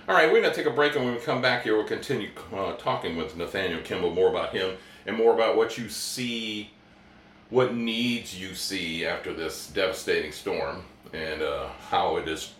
All 0.08 0.16
right, 0.16 0.26
we're 0.32 0.40
going 0.40 0.52
to 0.52 0.56
take 0.56 0.66
a 0.66 0.74
break, 0.74 0.96
and 0.96 1.04
when 1.04 1.14
we 1.14 1.20
come 1.20 1.40
back 1.40 1.62
here, 1.62 1.76
we'll 1.76 1.86
continue 1.86 2.30
uh, 2.52 2.72
talking 2.72 3.16
with 3.16 3.36
Nathaniel 3.36 3.80
Kimball 3.82 4.10
more 4.12 4.28
about 4.28 4.52
him 4.52 4.76
and 5.06 5.16
more 5.16 5.32
about 5.32 5.56
what 5.56 5.78
you 5.78 5.88
see, 5.88 6.70
what 7.48 7.74
needs 7.76 8.38
you 8.38 8.54
see 8.56 9.06
after 9.06 9.32
this 9.32 9.68
devastating 9.68 10.32
storm, 10.32 10.82
and 11.12 11.42
uh, 11.42 11.68
how 11.90 12.16
it 12.16 12.26
is 12.26 12.54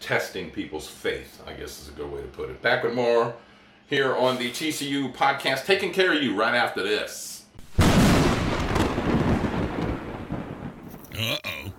testing 0.00 0.50
people's 0.50 0.88
faith, 0.88 1.40
I 1.46 1.52
guess 1.52 1.80
is 1.82 1.88
a 1.88 1.92
good 1.92 2.10
way 2.10 2.20
to 2.20 2.26
put 2.28 2.50
it. 2.50 2.60
Back 2.62 2.82
with 2.82 2.94
more 2.94 3.32
here 3.88 4.14
on 4.14 4.36
the 4.36 4.50
TCU 4.50 5.12
podcast, 5.14 5.64
taking 5.64 5.92
care 5.92 6.12
of 6.12 6.22
you 6.22 6.38
right 6.38 6.54
after 6.54 6.82
this. 6.82 7.44
Uh-oh, 11.18 11.57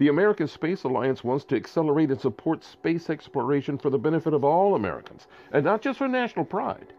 The 0.00 0.08
American 0.08 0.48
Space 0.48 0.84
Alliance 0.84 1.22
wants 1.22 1.44
to 1.44 1.56
accelerate 1.56 2.10
and 2.10 2.18
support 2.18 2.64
space 2.64 3.10
exploration 3.10 3.76
for 3.76 3.90
the 3.90 3.98
benefit 3.98 4.32
of 4.32 4.44
all 4.44 4.74
Americans, 4.74 5.26
and 5.52 5.62
not 5.62 5.82
just 5.82 5.98
for 5.98 6.08
national 6.08 6.46
pride. 6.46 6.94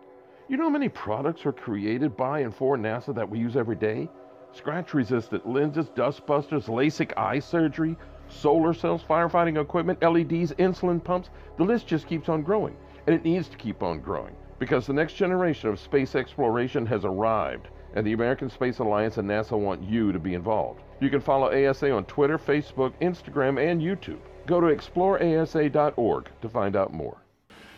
You 0.48 0.58
know 0.58 0.65
how 0.65 0.70
many 0.70 0.88
products 0.88 1.43
are 1.48 1.51
created 1.51 2.15
by 2.15 2.41
and 2.41 2.53
for 2.53 2.77
NASA 2.77 3.15
that 3.15 3.27
we 3.27 3.39
use 3.39 3.58
every 3.58 3.75
day? 3.75 4.08
Scratch 4.51 4.93
resistant 4.93 5.50
lenses, 5.50 5.89
dust 5.89 6.27
busters, 6.27 6.67
LASIK 6.67 7.17
eye 7.17 7.39
surgery, 7.39 7.98
solar 8.27 8.72
cells, 8.72 9.01
firefighting 9.01 9.60
equipment, 9.60 10.00
LEDs, 10.03 10.51
insulin 10.60 11.03
pumps. 11.03 11.31
The 11.58 11.63
list 11.63 11.88
just 11.88 12.05
keeps 12.05 12.29
on 12.29 12.43
growing, 12.43 12.77
and 13.08 13.15
it 13.15 13.25
needs 13.25 13.48
to 13.48 13.58
keep 13.58 13.81
on 13.81 14.00
growing 14.00 14.36
because 14.60 14.86
the 14.86 14.93
next 14.93 15.13
generation 15.13 15.70
of 15.70 15.79
space 15.79 16.13
exploration 16.13 16.86
has 16.86 17.03
arrived, 17.03 17.70
and 17.96 18.05
the 18.05 18.13
American 18.13 18.51
Space 18.51 18.77
Alliance 18.77 19.17
and 19.17 19.27
NASA 19.27 19.58
want 19.58 19.81
you 19.81 20.12
to 20.12 20.20
be 20.20 20.36
involved. 20.36 20.84
You 21.01 21.10
can 21.10 21.20
follow 21.20 21.50
ASA 21.50 21.91
on 21.91 22.05
Twitter, 22.05 22.38
Facebook, 22.38 22.93
Instagram, 23.01 23.60
and 23.60 23.81
YouTube. 23.81 24.20
Go 24.46 24.62
to 24.62 24.67
exploreasa.org 24.67 26.29
to 26.43 26.48
find 26.50 26.75
out 26.75 26.93
more. 26.93 27.17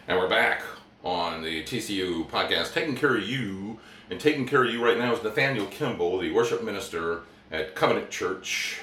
And 0.09 0.19
we're 0.19 0.27
back 0.27 0.61
on 1.05 1.41
the 1.41 1.63
TCU 1.63 2.29
podcast, 2.29 2.73
taking 2.73 2.97
care 2.97 3.15
of 3.15 3.23
you. 3.23 3.79
And 4.09 4.19
taking 4.19 4.45
care 4.45 4.65
of 4.65 4.73
you 4.73 4.83
right 4.83 4.97
now 4.97 5.13
is 5.13 5.23
Nathaniel 5.23 5.65
Kimball, 5.67 6.19
the 6.19 6.33
worship 6.33 6.65
minister 6.65 7.21
at 7.49 7.75
Covenant 7.75 8.09
Church. 8.09 8.81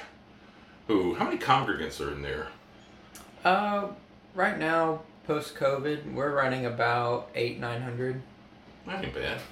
Who? 0.88 1.16
How 1.16 1.26
many 1.26 1.36
congregants 1.36 2.00
are 2.00 2.10
in 2.10 2.22
there? 2.22 2.48
Uh, 3.44 3.88
right 4.34 4.58
now, 4.58 5.02
post-COVID, 5.26 6.14
we're 6.14 6.34
running 6.34 6.64
about 6.64 7.28
eight, 7.34 7.60
900. 7.60 8.22
That 8.86 9.04
ain't 9.04 9.14
bad. 9.14 9.42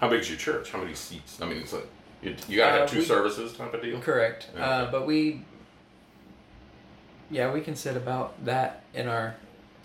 How 0.00 0.08
big's 0.08 0.28
your 0.28 0.38
church? 0.38 0.70
How 0.70 0.78
many 0.78 0.94
seats? 0.94 1.42
I 1.42 1.46
mean, 1.46 1.58
it's 1.58 1.72
like 1.72 1.88
you, 2.26 2.36
you 2.48 2.56
gotta 2.56 2.76
Uh, 2.76 2.80
have 2.80 2.90
two 2.90 2.98
we- 2.98 3.04
services 3.04 3.52
type 3.54 3.72
of 3.74 3.82
deal. 3.82 4.00
Correct. 4.00 4.48
Yeah. 4.56 4.66
Uh, 4.68 4.90
but 4.90 5.06
we, 5.06 5.42
yeah, 7.30 7.52
we 7.52 7.60
can 7.60 7.74
sit 7.76 7.96
about 7.96 8.42
that 8.44 8.82
in 8.94 9.08
our 9.08 9.34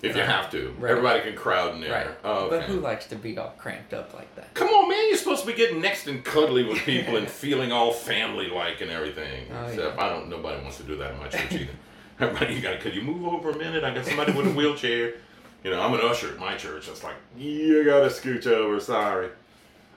If 0.01 0.15
you 0.15 0.23
have 0.23 0.49
to, 0.51 0.73
Right. 0.79 0.91
everybody 0.91 1.21
can 1.21 1.35
crowd 1.35 1.75
in 1.75 1.81
there. 1.81 1.91
right. 1.91 2.07
Oh, 2.23 2.45
okay. 2.45 2.57
But 2.57 2.63
who 2.65 2.79
likes 2.79 3.05
to 3.07 3.15
be 3.15 3.37
all 3.37 3.53
cramped 3.59 3.93
up 3.93 4.15
like 4.15 4.33
that? 4.35 4.51
Come 4.55 4.67
on, 4.69 4.89
man! 4.89 5.07
You're 5.09 5.17
supposed 5.17 5.41
to 5.41 5.47
be 5.47 5.53
getting 5.53 5.79
next 5.79 6.07
and 6.07 6.25
cuddly 6.25 6.63
with 6.63 6.79
people 6.85 7.17
and 7.17 7.29
feeling 7.29 7.71
all 7.71 7.91
family-like 7.93 8.81
and 8.81 8.89
everything. 8.89 9.45
Oh, 9.53 9.65
Except 9.67 9.95
yeah. 9.97 10.03
I 10.03 10.09
don't. 10.09 10.27
Nobody 10.27 10.59
wants 10.61 10.77
to 10.77 10.83
do 10.83 10.95
that 10.97 11.11
in 11.13 11.19
my 11.19 11.27
church 11.27 11.51
either. 11.53 11.67
Everybody, 12.19 12.55
you 12.55 12.61
gotta. 12.61 12.77
Could 12.79 12.95
you 12.95 13.03
move 13.03 13.23
over 13.31 13.51
a 13.51 13.55
minute? 13.57 13.83
I 13.83 13.93
got 13.93 14.05
somebody 14.05 14.31
with 14.31 14.47
a 14.47 14.51
wheelchair. 14.51 15.13
You 15.63 15.69
know, 15.69 15.79
I'm 15.79 15.93
an 15.93 16.01
usher 16.01 16.29
at 16.29 16.39
my 16.39 16.55
church. 16.57 16.87
It's 16.87 17.03
like 17.03 17.15
you 17.37 17.83
gotta 17.85 18.07
scooch 18.07 18.47
over. 18.47 18.79
Sorry. 18.79 19.29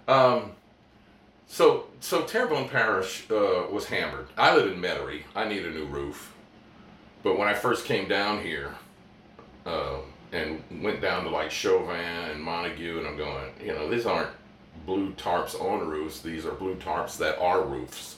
Um. 0.07 0.53
So 1.47 1.87
so 2.01 2.23
Terrebonne 2.23 2.69
Parish 2.69 3.31
uh, 3.31 3.67
was 3.71 3.87
hammered. 3.87 4.29
I 4.37 4.55
live 4.57 4.73
in 4.73 4.81
Metairie. 4.81 5.23
I 5.35 5.49
need 5.49 5.65
a 5.65 5.71
new 5.71 5.87
roof. 5.87 6.33
But 7.23 7.39
when 7.39 7.49
I 7.49 7.55
first 7.55 7.87
came 7.87 8.09
down 8.09 8.43
here, 8.43 8.75
uh, 9.65 9.97
and 10.33 10.63
went 10.83 11.01
down 11.01 11.25
to 11.25 11.31
like 11.31 11.51
Chauvin 11.51 11.97
and 11.97 12.45
Montegut, 12.45 12.99
and 12.99 13.07
I'm 13.07 13.17
going, 13.17 13.53
you 13.65 13.73
know, 13.73 13.89
these 13.89 14.05
aren't 14.05 14.31
blue 14.85 15.13
tarps 15.13 15.59
on 15.59 15.89
roofs. 15.89 16.21
These 16.21 16.45
are 16.45 16.53
blue 16.53 16.75
tarps 16.75 17.17
that 17.19 17.39
are 17.39 17.63
roofs. 17.63 18.17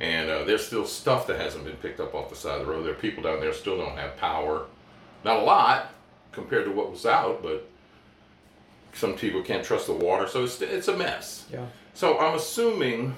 And 0.00 0.30
uh, 0.30 0.44
there's 0.44 0.64
still 0.64 0.86
stuff 0.86 1.26
that 1.26 1.40
hasn't 1.40 1.64
been 1.64 1.76
picked 1.76 1.98
up 1.98 2.14
off 2.14 2.30
the 2.30 2.36
side 2.36 2.60
of 2.60 2.66
the 2.66 2.72
road. 2.72 2.84
There 2.84 2.92
are 2.92 2.96
people 2.96 3.24
down 3.24 3.40
there 3.40 3.52
still 3.52 3.76
don't 3.76 3.98
have 3.98 4.16
power. 4.16 4.66
Not 5.24 5.40
a 5.40 5.42
lot 5.42 5.90
compared 6.30 6.64
to 6.66 6.70
what 6.70 6.92
was 6.92 7.04
out, 7.04 7.42
but 7.42 7.68
some 8.92 9.14
people 9.14 9.42
can't 9.42 9.64
trust 9.64 9.86
the 9.86 9.92
water, 9.92 10.28
so 10.28 10.44
it's 10.44 10.60
it's 10.62 10.86
a 10.86 10.96
mess. 10.96 11.46
Yeah. 11.52 11.66
So 11.98 12.16
I'm 12.20 12.36
assuming 12.36 13.16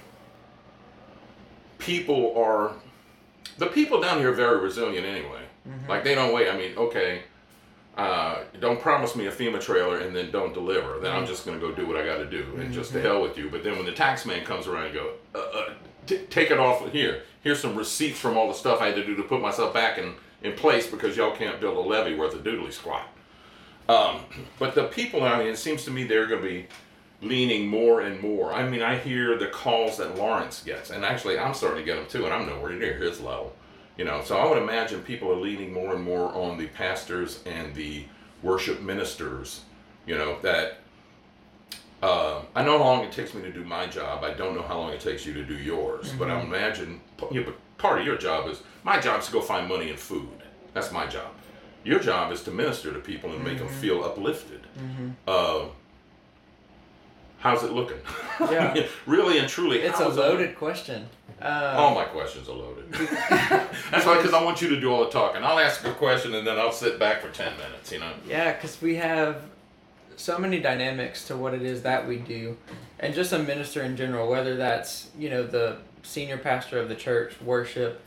people 1.77 2.35
are 2.35 2.73
the 3.59 3.67
people 3.67 4.01
down 4.01 4.21
here 4.21 4.31
are 4.31 4.35
very 4.35 4.59
resilient 4.59 5.05
anyway. 5.07 5.43
Like 5.87 6.03
they 6.03 6.15
don't 6.15 6.33
wait. 6.33 6.49
I 6.49 6.57
mean, 6.57 6.79
okay, 6.79 7.25
uh, 7.99 8.39
don't 8.59 8.81
promise 8.81 9.15
me 9.15 9.27
a 9.27 9.31
FEMA 9.31 9.61
trailer 9.61 9.99
and 9.99 10.17
then 10.17 10.31
don't 10.31 10.55
deliver. 10.55 10.99
Then 10.99 11.15
I'm 11.15 11.27
just 11.27 11.45
gonna 11.45 11.59
go 11.59 11.71
do 11.71 11.87
what 11.87 11.99
I 11.99 12.07
got 12.07 12.17
to 12.21 12.25
do 12.25 12.57
and 12.59 12.73
just 12.73 12.95
to 12.95 13.03
hell 13.03 13.21
with 13.21 13.37
you. 13.37 13.51
But 13.51 13.65
then 13.65 13.77
when 13.77 13.85
the 13.85 13.93
tax 13.93 14.25
man 14.25 14.47
comes 14.47 14.67
around 14.67 14.87
and 14.87 14.95
go, 14.95 15.13
uh, 15.35 15.39
uh, 15.39 15.75
t- 16.07 16.25
take 16.31 16.51
it 16.51 16.59
off 16.59 16.91
here. 16.91 17.25
Here's 17.43 17.61
some 17.61 17.77
receipts 17.77 18.19
from 18.19 18.39
all 18.39 18.49
the 18.49 18.55
stuff 18.55 18.81
I 18.81 18.87
had 18.87 18.95
to 18.95 19.05
do 19.05 19.15
to 19.17 19.23
put 19.25 19.43
myself 19.43 19.75
back 19.75 19.99
in 19.99 20.15
in 20.43 20.55
place 20.55 20.87
because 20.87 21.19
y'all 21.19 21.37
can't 21.37 21.61
build 21.61 21.77
a 21.77 21.81
levee 21.81 22.15
worth 22.15 22.33
a 22.35 22.39
doodly 22.39 22.73
squat. 22.73 23.07
Um, 23.91 24.21
but 24.59 24.75
the 24.75 24.85
people, 24.85 25.23
I 25.23 25.43
here, 25.43 25.53
it 25.53 25.59
seems 25.59 25.85
to 25.85 25.91
me 25.91 26.05
they're 26.05 26.27
going 26.27 26.41
to 26.41 26.49
be 26.49 26.67
leaning 27.23 27.67
more 27.69 28.01
and 28.01 28.21
more. 28.21 28.53
I 28.53 28.69
mean, 28.69 28.83
I 28.83 28.97
hear 28.97 29.37
the 29.39 29.47
calls 29.49 29.99
that 29.99 30.17
Lawrence 30.17 30.63
gets, 30.63 30.91
and 30.91 31.05
actually, 31.05 31.39
I'm 31.39 31.55
starting 31.55 31.81
to 31.81 31.85
get 31.85 31.97
them 31.97 32.07
too, 32.09 32.25
and 32.25 32.33
I'm 32.35 32.47
nowhere 32.47 32.73
near 32.73 32.95
his 32.95 33.21
level. 33.21 33.55
You 33.97 34.05
know, 34.07 34.23
so 34.25 34.39
I 34.39 34.49
would 34.49 34.57
imagine 34.63 35.03
people 35.03 35.31
are 35.31 35.37
leaning 35.37 35.73
more 35.73 35.95
and 35.95 36.03
more 36.03 36.33
on 36.35 36.57
the 36.57 36.67
pastors 36.69 37.41
and 37.45 37.75
the 37.75 38.05
worship 38.43 38.81
ministers. 38.81 39.61
You 40.07 40.17
know 40.17 40.39
that. 40.43 40.79
Uh, 42.03 42.41
I 42.55 42.65
know 42.65 42.79
how 42.79 42.85
long 42.85 43.05
it 43.05 43.13
takes 43.13 43.35
me 43.35 43.43
to 43.43 43.53
do 43.53 43.63
my 43.63 43.87
job. 43.87 44.25
I 44.25 44.33
don't 44.33 44.55
know 44.55 44.63
how 44.63 44.79
long 44.79 44.91
it 44.95 45.01
takes 45.01 45.27
you 45.27 45.35
to 45.35 45.45
do 45.45 45.55
yours. 45.55 46.15
But 46.19 46.31
I 46.31 46.41
imagine, 46.41 46.99
yeah, 47.31 47.43
but 47.43 47.57
part 47.77 48.01
of 48.01 48.07
your 48.07 48.17
job 48.17 48.49
is 48.49 48.63
my 48.85 48.99
job 48.99 49.21
is 49.21 49.27
to 49.27 49.33
go 49.33 49.43
find 49.43 49.69
money 49.69 49.91
and 49.91 49.99
food. 49.99 50.31
That's 50.73 50.91
my 50.93 51.07
job. 51.07 51.31
Your 51.85 51.99
job 51.99 52.33
is 52.33 52.43
to 52.45 52.51
minister 52.51 52.91
to 52.93 53.01
people 53.01 53.33
and 53.35 53.45
make 53.45 53.59
them 53.59 53.69
feel 53.69 54.03
uplifted. 54.03 54.63
Uh, 55.29 55.67
how's 57.41 57.63
it 57.65 57.73
looking? 57.73 57.99
Yeah. 58.41 58.87
really 59.07 59.37
and 59.39 59.47
truly, 59.47 59.81
It's 59.81 60.01
a 60.01 60.05
how's 60.05 60.17
it 60.17 60.21
loaded 60.21 60.57
question. 60.57 61.07
Uh, 61.43 61.75
All 61.77 61.95
my 61.95 62.05
questions 62.05 62.49
are 62.49 62.55
loaded. 62.57 62.91
That's 62.91 64.07
why, 64.07 64.17
because 64.17 64.33
I 64.33 64.43
want 64.43 64.63
you 64.63 64.69
to 64.71 64.81
do 64.81 64.91
all 64.91 65.05
the 65.05 65.11
talking. 65.11 65.45
I'll 65.45 65.59
ask 65.59 65.85
a 65.85 65.93
question 65.93 66.35
and 66.35 66.47
then 66.47 66.59
I'll 66.59 66.73
sit 66.73 66.99
back 66.99 67.21
for 67.21 67.29
10 67.29 67.53
minutes, 67.59 67.93
you 67.93 67.99
know? 67.99 68.13
Yeah, 68.27 68.55
because 68.55 68.81
we 68.81 68.95
have 68.97 69.43
so 70.17 70.39
many 70.39 70.59
dynamics 70.61 71.27
to 71.27 71.37
what 71.37 71.53
it 71.55 71.63
is 71.63 71.83
that 71.83 72.07
we 72.07 72.17
do, 72.17 72.57
and 72.99 73.15
just 73.15 73.33
a 73.33 73.39
minister 73.39 73.83
in 73.83 73.97
general, 73.97 74.29
whether 74.29 74.57
that's 74.57 75.09
you 75.19 75.31
know 75.31 75.43
the 75.47 75.79
senior 76.03 76.37
pastor 76.37 76.79
of 76.79 76.89
the 76.89 76.95
church, 76.95 77.41
worship, 77.41 78.03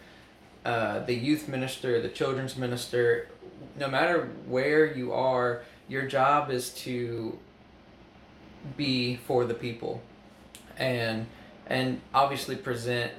uh, 0.66 1.00
the 1.00 1.14
youth 1.16 1.48
minister, 1.48 2.00
the 2.02 2.10
children's 2.10 2.56
minister, 2.56 3.28
no 3.80 3.88
matter 3.88 4.30
where 4.48 4.86
you 4.86 5.12
are, 5.14 5.64
your 5.88 6.04
job 6.04 6.52
is 6.52 6.70
to 6.70 7.38
be 8.78 9.16
for 9.16 9.46
the 9.46 9.54
people, 9.54 10.02
and 10.78 11.28
and 11.68 12.02
obviously 12.14 12.56
present 12.56 13.12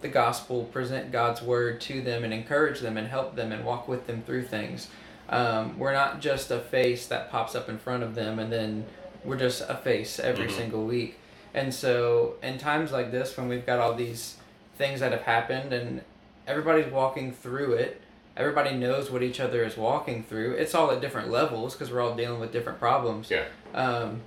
the 0.00 0.08
gospel, 0.08 0.64
present 0.64 1.12
God's 1.12 1.42
word 1.42 1.80
to 1.82 2.00
them, 2.00 2.24
and 2.24 2.32
encourage 2.32 2.80
them, 2.80 2.96
and 2.96 3.08
help 3.08 3.36
them, 3.36 3.52
and 3.52 3.64
walk 3.64 3.86
with 3.88 4.06
them 4.06 4.22
through 4.22 4.44
things. 4.44 4.88
Um, 5.28 5.78
we're 5.78 5.92
not 5.92 6.20
just 6.20 6.50
a 6.50 6.58
face 6.58 7.06
that 7.08 7.30
pops 7.30 7.54
up 7.54 7.68
in 7.68 7.78
front 7.78 8.02
of 8.02 8.14
them, 8.14 8.38
and 8.38 8.50
then 8.52 8.86
we're 9.24 9.36
just 9.36 9.62
a 9.68 9.74
face 9.76 10.18
every 10.18 10.46
Mhm. 10.46 10.52
single 10.56 10.84
week. 10.84 11.18
And 11.52 11.74
so, 11.74 12.34
in 12.42 12.58
times 12.58 12.92
like 12.92 13.10
this, 13.12 13.36
when 13.36 13.48
we've 13.48 13.66
got 13.66 13.78
all 13.78 13.94
these 13.94 14.36
things 14.78 15.00
that 15.00 15.12
have 15.12 15.22
happened, 15.22 15.72
and 15.72 16.02
everybody's 16.46 16.90
walking 16.90 17.32
through 17.32 17.74
it. 17.74 18.00
Everybody 18.36 18.74
knows 18.74 19.10
what 19.10 19.22
each 19.22 19.38
other 19.40 19.62
is 19.64 19.76
walking 19.76 20.22
through. 20.24 20.52
It's 20.52 20.74
all 20.74 20.90
at 20.90 21.00
different 21.02 21.30
levels 21.30 21.74
because 21.74 21.92
we're 21.92 22.00
all 22.00 22.14
dealing 22.14 22.40
with 22.40 22.52
different 22.52 22.78
problems. 22.78 23.30
Yeah. 23.30 23.44
Um, 23.74 24.22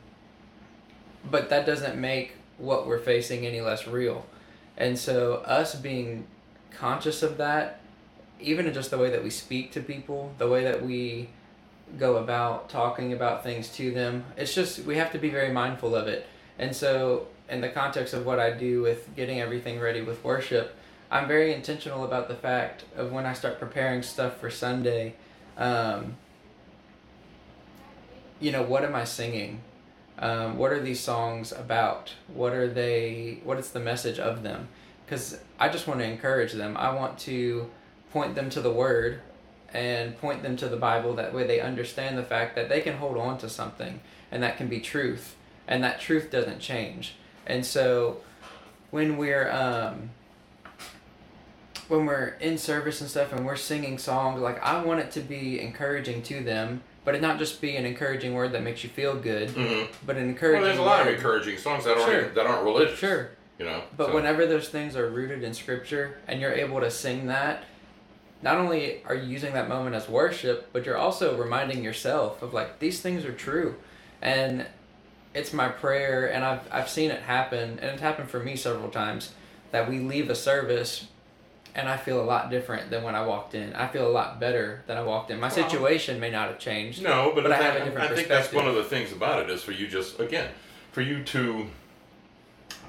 but 1.30 1.50
that 1.50 1.66
doesn't 1.66 2.00
make 2.00 2.36
what 2.58 2.88
we're 2.88 3.00
facing 3.00 3.46
any 3.46 3.62
less 3.62 3.88
real. 3.88 4.26
And 4.78 4.98
so, 4.98 5.36
us 5.46 5.76
being 5.76 6.26
conscious 6.72 7.24
of 7.24 7.38
that, 7.38 7.80
even 8.40 8.66
in 8.66 8.74
just 8.74 8.92
the 8.92 8.98
way 8.98 9.10
that 9.10 9.24
we 9.24 9.30
speak 9.30 9.72
to 9.74 9.82
people, 9.82 10.34
the 10.38 10.48
way 10.48 10.64
that 10.64 10.84
we 10.84 11.30
go 12.00 12.18
about 12.18 12.70
talking 12.70 13.14
about 13.14 13.44
things 13.44 13.70
to 13.70 13.92
them, 13.92 14.26
it's 14.36 14.54
just 14.54 14.80
we 14.80 14.98
have 14.98 15.12
to 15.12 15.20
be 15.20 15.30
very 15.30 15.52
mindful 15.52 15.96
of 15.96 16.08
it. 16.08 16.26
And 16.58 16.76
so, 16.76 17.28
in 17.50 17.62
the 17.62 17.70
context 17.70 18.14
of 18.14 18.26
what 18.26 18.40
I 18.40 18.52
do 18.52 18.82
with 18.82 19.16
getting 19.16 19.40
everything 19.40 19.80
ready 19.80 20.02
with 20.02 20.24
worship, 20.24 20.76
I'm 21.12 21.28
very 21.28 21.54
intentional 21.54 22.04
about 22.04 22.28
the 22.28 22.36
fact 22.36 22.86
of 22.96 23.12
when 23.12 23.26
I 23.26 23.34
start 23.34 23.60
preparing 23.60 24.02
stuff 24.02 24.40
for 24.40 24.50
Sunday. 24.50 25.14
Um, 25.58 26.16
you 28.40 28.52
know, 28.52 28.64
what 28.64 28.84
am 28.84 28.96
I 28.96 29.04
singing? 29.04 29.62
Um, 30.20 30.58
what 30.58 30.72
are 30.72 30.80
these 30.80 31.00
songs 31.00 31.52
about? 31.52 32.14
What 32.28 32.54
are 32.54 32.68
they? 32.68 33.40
What 33.44 33.58
is 33.58 33.72
the 33.72 33.80
message 33.80 34.20
of 34.20 34.44
them? 34.44 34.68
Because 35.06 35.40
I 35.60 35.70
just 35.70 35.88
want 35.88 36.00
to 36.00 36.06
encourage 36.06 36.54
them. 36.54 36.78
I 36.78 36.94
want 36.94 37.18
to 37.20 37.70
point 38.12 38.36
them 38.36 38.50
to 38.52 38.62
the 38.62 38.72
Word 38.72 39.22
and 39.74 40.18
point 40.18 40.44
them 40.44 40.56
to 40.58 40.70
the 40.70 40.78
Bible. 40.78 41.16
That 41.16 41.34
way, 41.34 41.46
they 41.48 41.60
understand 41.60 42.18
the 42.18 42.24
fact 42.24 42.56
that 42.56 42.70
they 42.70 42.82
can 42.82 42.98
hold 42.98 43.18
on 43.18 43.38
to 43.40 43.50
something, 43.50 44.00
and 44.32 44.44
that 44.44 44.58
can 44.58 44.68
be 44.68 44.80
truth, 44.80 45.36
and 45.68 45.84
that 45.84 46.00
truth 46.00 46.30
doesn't 46.30 46.60
change. 46.60 47.16
And 47.46 47.66
so, 47.66 48.22
when 48.92 49.18
we're 49.18 49.52
um, 49.52 50.12
when 51.88 52.06
we're 52.06 52.36
in 52.40 52.58
service 52.58 53.02
and 53.02 53.10
stuff, 53.10 53.34
and 53.34 53.46
we're 53.46 53.56
singing 53.56 53.98
songs, 53.98 54.40
like 54.42 54.62
I 54.64 54.84
want 54.84 55.00
it 55.00 55.12
to 55.12 55.22
be 55.22 55.60
encouraging 55.60 56.22
to 56.24 56.44
them 56.44 56.84
but 57.06 57.16
it 57.16 57.22
not 57.22 57.38
just 57.40 57.60
be 57.62 57.76
an 57.76 57.86
encouraging 57.86 58.34
word 58.34 58.52
that 58.54 58.64
makes 58.64 58.84
you 58.84 58.90
feel 58.90 59.16
good, 59.16 59.50
Mm-hmm. 59.50 59.92
but 60.06 60.16
an 60.18 60.30
encouraging. 60.30 60.62
Well, 60.62 60.70
there's 60.70 60.80
a 60.80 60.84
lot 60.84 61.02
of 61.08 61.14
encouraging 61.14 61.58
songs 61.58 61.84
that 61.86 61.98
aren't 61.98 62.06
Sure. 62.06 62.30
that 62.30 62.46
aren't 62.46 62.64
religious. 62.64 62.98
Sure, 63.00 63.30
You 63.60 63.66
know. 63.66 63.84
but 63.98 64.08
so- 64.08 64.16
whenever 64.16 64.46
those 64.46 64.70
things 64.70 64.96
are 64.96 65.10
rooted 65.10 65.44
in 65.44 65.54
Scripture 65.54 66.18
and 66.28 66.40
you're 66.40 66.54
able 66.54 66.80
to 66.80 66.90
sing 66.92 67.28
that, 67.28 67.64
not 68.42 68.58
only 68.58 69.02
are 69.06 69.16
you 69.16 69.28
using 69.28 69.54
that 69.54 69.70
moment 69.70 69.96
as 69.96 70.08
worship, 70.10 70.70
but 70.74 70.86
you're 70.86 70.98
also 70.98 71.38
reminding 71.38 71.84
yourself 71.84 72.42
of 72.42 72.54
like 72.54 72.80
these 72.80 73.02
things 73.02 73.24
are 73.26 73.32
true, 73.34 73.76
and 74.22 74.66
it's 75.34 75.52
my 75.54 75.68
prayer, 75.70 76.26
and 76.32 76.44
I've 76.46 76.62
I've 76.72 76.90
seen 76.90 77.10
it 77.12 77.22
happen, 77.24 77.80
and 77.80 77.92
it's 77.92 78.02
happened 78.02 78.30
for 78.30 78.40
me 78.40 78.56
several 78.56 78.90
times 78.90 79.32
that 79.72 79.90
we 79.90 80.00
leave 80.00 80.30
a 80.30 80.36
service. 80.36 81.08
And 81.76 81.90
I 81.90 81.98
feel 81.98 82.22
a 82.22 82.24
lot 82.24 82.52
different 82.52 82.92
than 82.92 83.04
when 83.04 83.16
I 83.16 83.26
walked 83.26 83.56
in. 83.56 83.74
I 83.74 83.88
feel 83.88 84.08
a 84.08 84.12
lot 84.12 84.40
better 84.40 84.84
than 84.86 84.96
I 84.98 85.02
walked 85.02 85.32
in. 85.32 85.40
My 85.40 85.48
Well- 85.48 85.56
situation 85.56 86.20
may 86.20 86.30
not 86.30 86.48
have 86.50 86.60
changed. 86.60 87.02
No, 87.02 87.32
but, 87.34 87.44
But 87.44 87.52
I 87.54 87.56
I, 87.58 87.62
have 87.64 87.66
a 87.66 87.74
think- 87.80 87.86
different 87.94 88.12
I 88.12 88.16
think 88.16 88.28
that's 88.28 88.54
one 88.54 88.68
of 88.68 88.76
the 88.76 88.84
things 88.84 89.12
about 89.12 89.40
it 89.42 89.50
is 89.50 89.64
for 89.64 89.72
you 89.72 89.88
just 89.88 90.20
again 90.20 90.50
for 90.92 91.02
you 91.02 91.24
to. 91.24 91.68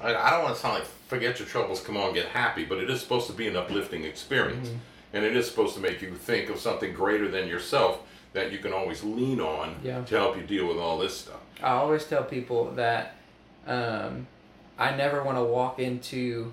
I, 0.01 0.13
I 0.15 0.29
don't 0.31 0.43
want 0.43 0.55
to 0.55 0.61
sound 0.61 0.75
like 0.75 0.85
forget 1.07 1.39
your 1.39 1.47
troubles, 1.47 1.81
come 1.81 1.97
on, 1.97 2.13
get 2.13 2.27
happy, 2.27 2.65
but 2.65 2.77
it 2.79 2.89
is 2.89 2.99
supposed 3.01 3.27
to 3.27 3.33
be 3.33 3.47
an 3.47 3.55
uplifting 3.55 4.03
experience, 4.03 4.67
Mm-hmm. 4.69 4.77
and 5.17 5.25
it 5.25 5.35
is 5.35 5.47
supposed 5.49 5.73
to 5.75 5.81
make 5.81 6.01
you 6.01 6.13
think 6.15 6.49
of 6.49 6.59
something 6.59 6.93
greater 6.93 7.27
than 7.27 7.47
yourself 7.47 7.99
that 8.33 8.51
you 8.51 8.57
can 8.59 8.73
always 8.73 9.03
lean 9.03 9.39
on 9.39 9.75
Yeah. 9.83 10.01
to 10.03 10.15
help 10.17 10.35
you 10.35 10.43
deal 10.43 10.67
with 10.67 10.77
all 10.77 10.97
this 10.97 11.17
stuff. 11.21 11.39
I 11.63 11.69
always 11.71 12.03
tell 12.05 12.23
people 12.23 12.71
that 12.71 13.15
um, 13.65 14.27
I 14.77 14.95
never 14.95 15.23
want 15.23 15.37
to 15.37 15.43
walk 15.43 15.79
into, 15.79 16.51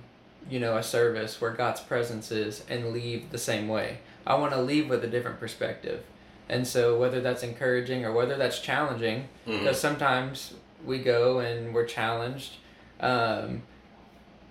you 0.49 0.59
know, 0.61 0.77
a 0.77 0.83
service 0.83 1.41
where 1.41 1.51
God's 1.53 1.81
presence 1.81 2.31
is 2.31 2.65
and 2.69 2.93
leave 2.93 3.31
the 3.31 3.39
same 3.39 3.69
way. 3.69 3.99
I 4.27 4.35
want 4.35 4.53
to 4.53 4.61
leave 4.61 4.89
with 4.89 5.03
a 5.05 5.09
different 5.09 5.41
perspective. 5.41 6.03
And 6.49 6.67
so 6.67 6.99
whether 6.99 7.21
that's 7.21 7.43
encouraging 7.43 8.05
or 8.05 8.13
whether 8.13 8.37
that's 8.37 8.59
challenging, 8.61 9.29
Mhm. 9.47 9.61
because 9.61 9.81
sometimes 9.81 10.55
we 10.85 10.99
go 10.99 11.39
and 11.39 11.73
we're 11.75 11.87
challenged, 11.87 12.57
um, 13.01 13.63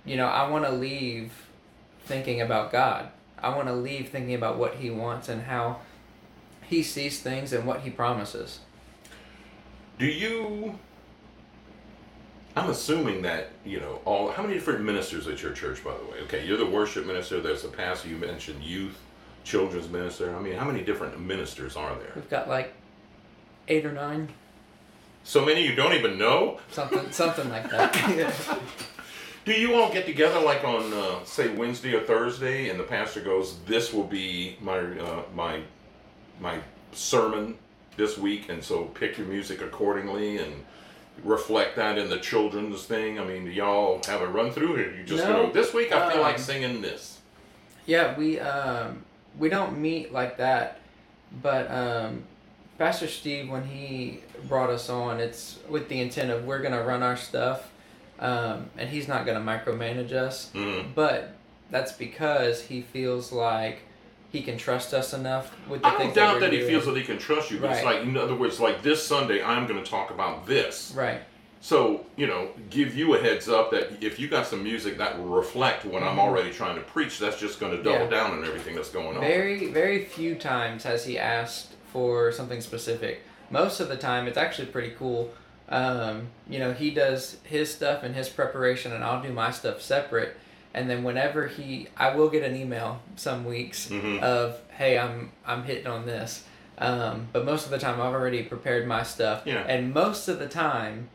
you 0.06 0.16
know, 0.18 0.28
I 0.28 0.50
want 0.50 0.66
to 0.66 0.72
leave 0.72 1.32
thinking 2.06 2.42
about 2.42 2.72
God. 2.72 3.10
I 3.38 3.50
want 3.50 3.68
to 3.68 3.74
leave 3.74 4.10
thinking 4.10 4.34
about 4.36 4.58
what 4.58 4.76
He 4.76 4.90
wants 4.90 5.30
and 5.30 5.44
how 5.44 5.80
He 6.64 6.82
sees 6.84 7.20
things 7.22 7.54
and 7.54 7.66
what 7.66 7.82
He 7.82 7.90
promises. 7.90 8.60
Do 10.00 10.06
you? 10.06 10.80
I'm 12.56 12.70
assuming 12.70 13.22
that 13.22 13.52
you 13.66 13.80
know 13.80 14.02
all. 14.06 14.32
How 14.32 14.44
many 14.44 14.56
different 14.56 14.82
ministers 14.84 15.28
at 15.28 15.42
your 15.42 15.54
church, 15.54 15.84
by 15.84 15.92
the 15.96 16.04
way? 16.12 16.20
Okay, 16.24 16.46
you're 16.46 16.58
the 16.58 16.66
worship 16.66 17.06
minister. 17.06 17.40
There's 17.40 17.64
a 17.64 17.70
pastor. 17.70 18.10
You 18.10 18.18
mentioned 18.18 18.62
youth, 18.64 18.98
children's 19.44 19.88
minister. 19.90 20.36
I 20.36 20.40
mean, 20.40 20.56
how 20.56 20.66
many 20.66 20.84
different 20.84 21.20
ministers 21.20 21.76
are 21.78 21.96
there? 21.96 22.12
We've 22.16 22.30
got 22.30 22.50
like 22.50 22.74
eight 23.68 23.86
or 23.86 23.92
nine, 23.94 24.28
So 25.24 25.46
many 25.46 25.66
you 25.66 25.76
don't 25.76 25.94
even 25.94 26.18
know. 26.18 26.60
something 26.72 27.12
something 27.12 27.50
like 27.50 27.70
that. 27.70 28.60
Do 29.46 29.54
you 29.54 29.74
all 29.76 29.92
get 29.92 30.06
together 30.06 30.40
like 30.40 30.64
on 30.64 30.94
uh, 30.94 31.24
say 31.24 31.48
Wednesday 31.56 31.96
or 31.96 32.02
Thursday, 32.02 32.70
and 32.70 32.80
the 32.80 32.84
pastor 32.84 33.22
goes, 33.22 33.60
"This 33.66 33.94
will 33.94 34.04
be 34.04 34.58
my 34.62 34.80
uh, 34.80 35.24
my 35.34 35.62
my 36.42 36.60
sermon 36.92 37.58
this 37.98 38.18
week," 38.18 38.50
and 38.50 38.62
so 38.64 38.84
pick 38.86 39.18
your 39.18 39.26
music 39.28 39.62
accordingly 39.62 40.38
and 40.38 40.66
reflect 41.24 41.76
that 41.76 41.98
in 41.98 42.10
the 42.10 42.18
children's 42.18 42.84
thing. 42.84 43.20
I 43.20 43.24
mean, 43.26 43.46
do 43.46 43.52
y'all 43.52 44.02
have 44.08 44.22
a 44.22 44.28
run 44.28 44.52
through, 44.52 44.76
or 44.76 44.80
you 44.80 45.04
just 45.04 45.24
No, 45.24 45.48
go, 45.48 45.52
"This 45.52 45.74
week 45.74 45.92
I 45.92 46.12
feel 46.12 46.22
like 46.22 46.36
um, 46.36 46.42
singing 46.42 46.82
this." 46.82 47.20
yeah, 47.86 48.18
we 48.18 48.40
um 48.40 49.04
we 49.38 49.50
don't 49.50 49.80
meet 49.80 50.12
like 50.12 50.38
that, 50.38 50.80
but 51.42 51.70
um, 51.72 52.24
Pastor 52.78 53.08
Steve 53.08 53.50
when 53.50 53.64
he 53.64 54.20
brought 54.48 54.70
us 54.70 54.90
on, 54.90 55.20
it's 55.20 55.60
with 55.70 55.88
the 55.90 56.00
intent 56.00 56.32
of 56.32 56.46
we're 56.46 56.62
gonna 56.62 56.84
run 56.84 57.04
our 57.04 57.18
stuff, 57.18 57.72
um, 58.20 58.70
and 58.78 58.90
he's 58.90 59.08
not 59.08 59.26
gonna 59.26 59.40
micromanage 59.40 60.12
us. 60.12 60.52
Mm. 60.54 60.94
But 60.96 61.36
that's 61.70 61.92
because 61.94 62.64
he 62.64 62.82
feels 62.82 63.32
like 63.32 63.82
he 64.32 64.42
can 64.42 64.58
trust 64.58 64.94
us 64.94 65.14
enough 65.14 65.54
with 65.68 65.82
the 65.82 65.88
I 65.88 65.98
don't 65.98 66.16
doubt 66.16 66.36
we're 66.36 66.40
that 66.42 66.54
he 66.54 66.62
feels 66.66 66.86
that 66.86 66.96
he 66.96 67.04
can 67.04 67.18
trust 67.18 67.52
you, 67.52 67.60
but 67.60 67.72
it's 67.72 67.84
like, 67.84 68.02
in 68.02 68.16
other 68.18 68.36
words, 68.36 68.60
like 68.60 68.82
this 68.82 69.06
Sunday, 69.06 69.44
I'm 69.44 69.68
going 69.68 69.84
to 69.84 69.90
talk 69.90 70.10
about 70.12 70.46
this. 70.48 70.94
right. 70.96 71.22
So, 71.64 72.04
you 72.16 72.26
know, 72.26 72.50
give 72.72 72.96
you 72.96 73.14
a 73.14 73.20
heads 73.22 73.48
up 73.48 73.70
that 73.70 74.04
if 74.04 74.20
you 74.20 74.28
got 74.28 74.48
some 74.48 74.64
music 74.64 74.98
that 74.98 75.20
will 75.20 75.28
reflect 75.28 75.86
what 75.86 76.02
I'm 76.02 76.18
already 76.20 76.52
trying 76.52 76.76
to 76.76 76.82
preach, 76.82 77.20
that's 77.20 77.40
just 77.40 77.60
going 77.60 77.72
to 77.78 77.84
double 77.84 78.00
Mm-hmm. 78.08 78.12
Yeah. 78.14 78.20
down 78.30 78.32
on 78.32 78.44
everything 78.44 78.74
that's 78.76 78.90
going 78.90 79.16
on. 79.16 79.22
Very, 79.22 79.68
very 79.68 80.06
few 80.06 80.34
times 80.34 80.82
has 80.86 81.06
he 81.06 81.20
asked 81.20 81.74
for 81.94 82.32
something 82.32 82.62
specific. 82.62 83.22
Most 83.52 83.80
of 83.80 83.90
the 83.90 83.98
time, 83.98 84.26
it's 84.28 84.38
actually 84.38 84.70
pretty 84.70 84.96
cool. 84.98 85.32
Um, 85.70 86.30
you 86.50 86.58
know, 86.58 86.74
he 86.74 86.90
does 86.90 87.38
his 87.44 87.72
stuff 87.72 88.02
and 88.02 88.16
his 88.16 88.28
preparation, 88.28 88.92
and 88.92 89.04
I'll 89.04 89.22
do 89.22 89.32
my 89.32 89.52
stuff 89.52 89.82
separate. 89.84 90.36
And 90.74 90.90
then 90.90 91.04
whenever 91.04 91.48
he, 91.48 91.88
I 91.98 92.16
will 92.16 92.30
get 92.30 92.44
an 92.44 92.56
email 92.56 93.02
some 93.16 93.44
weeks 93.46 93.90
Mhm. 93.90 94.22
of, 94.22 94.60
"Hey, 94.78 94.98
I'm 94.98 95.32
I'm 95.46 95.64
hitting 95.64 95.88
on 95.88 96.06
this," 96.06 96.44
um, 96.78 97.28
but 97.34 97.44
most 97.46 97.66
of 97.66 97.72
the 97.72 97.78
time 97.78 97.96
I've 98.02 98.14
already 98.14 98.44
prepared 98.44 98.88
my 98.88 99.04
stuff, 99.04 99.42
Yeah. 99.46 99.64
and 99.68 99.94
most 99.94 100.28
of 100.30 100.40
the 100.40 100.48
time, 100.48 101.10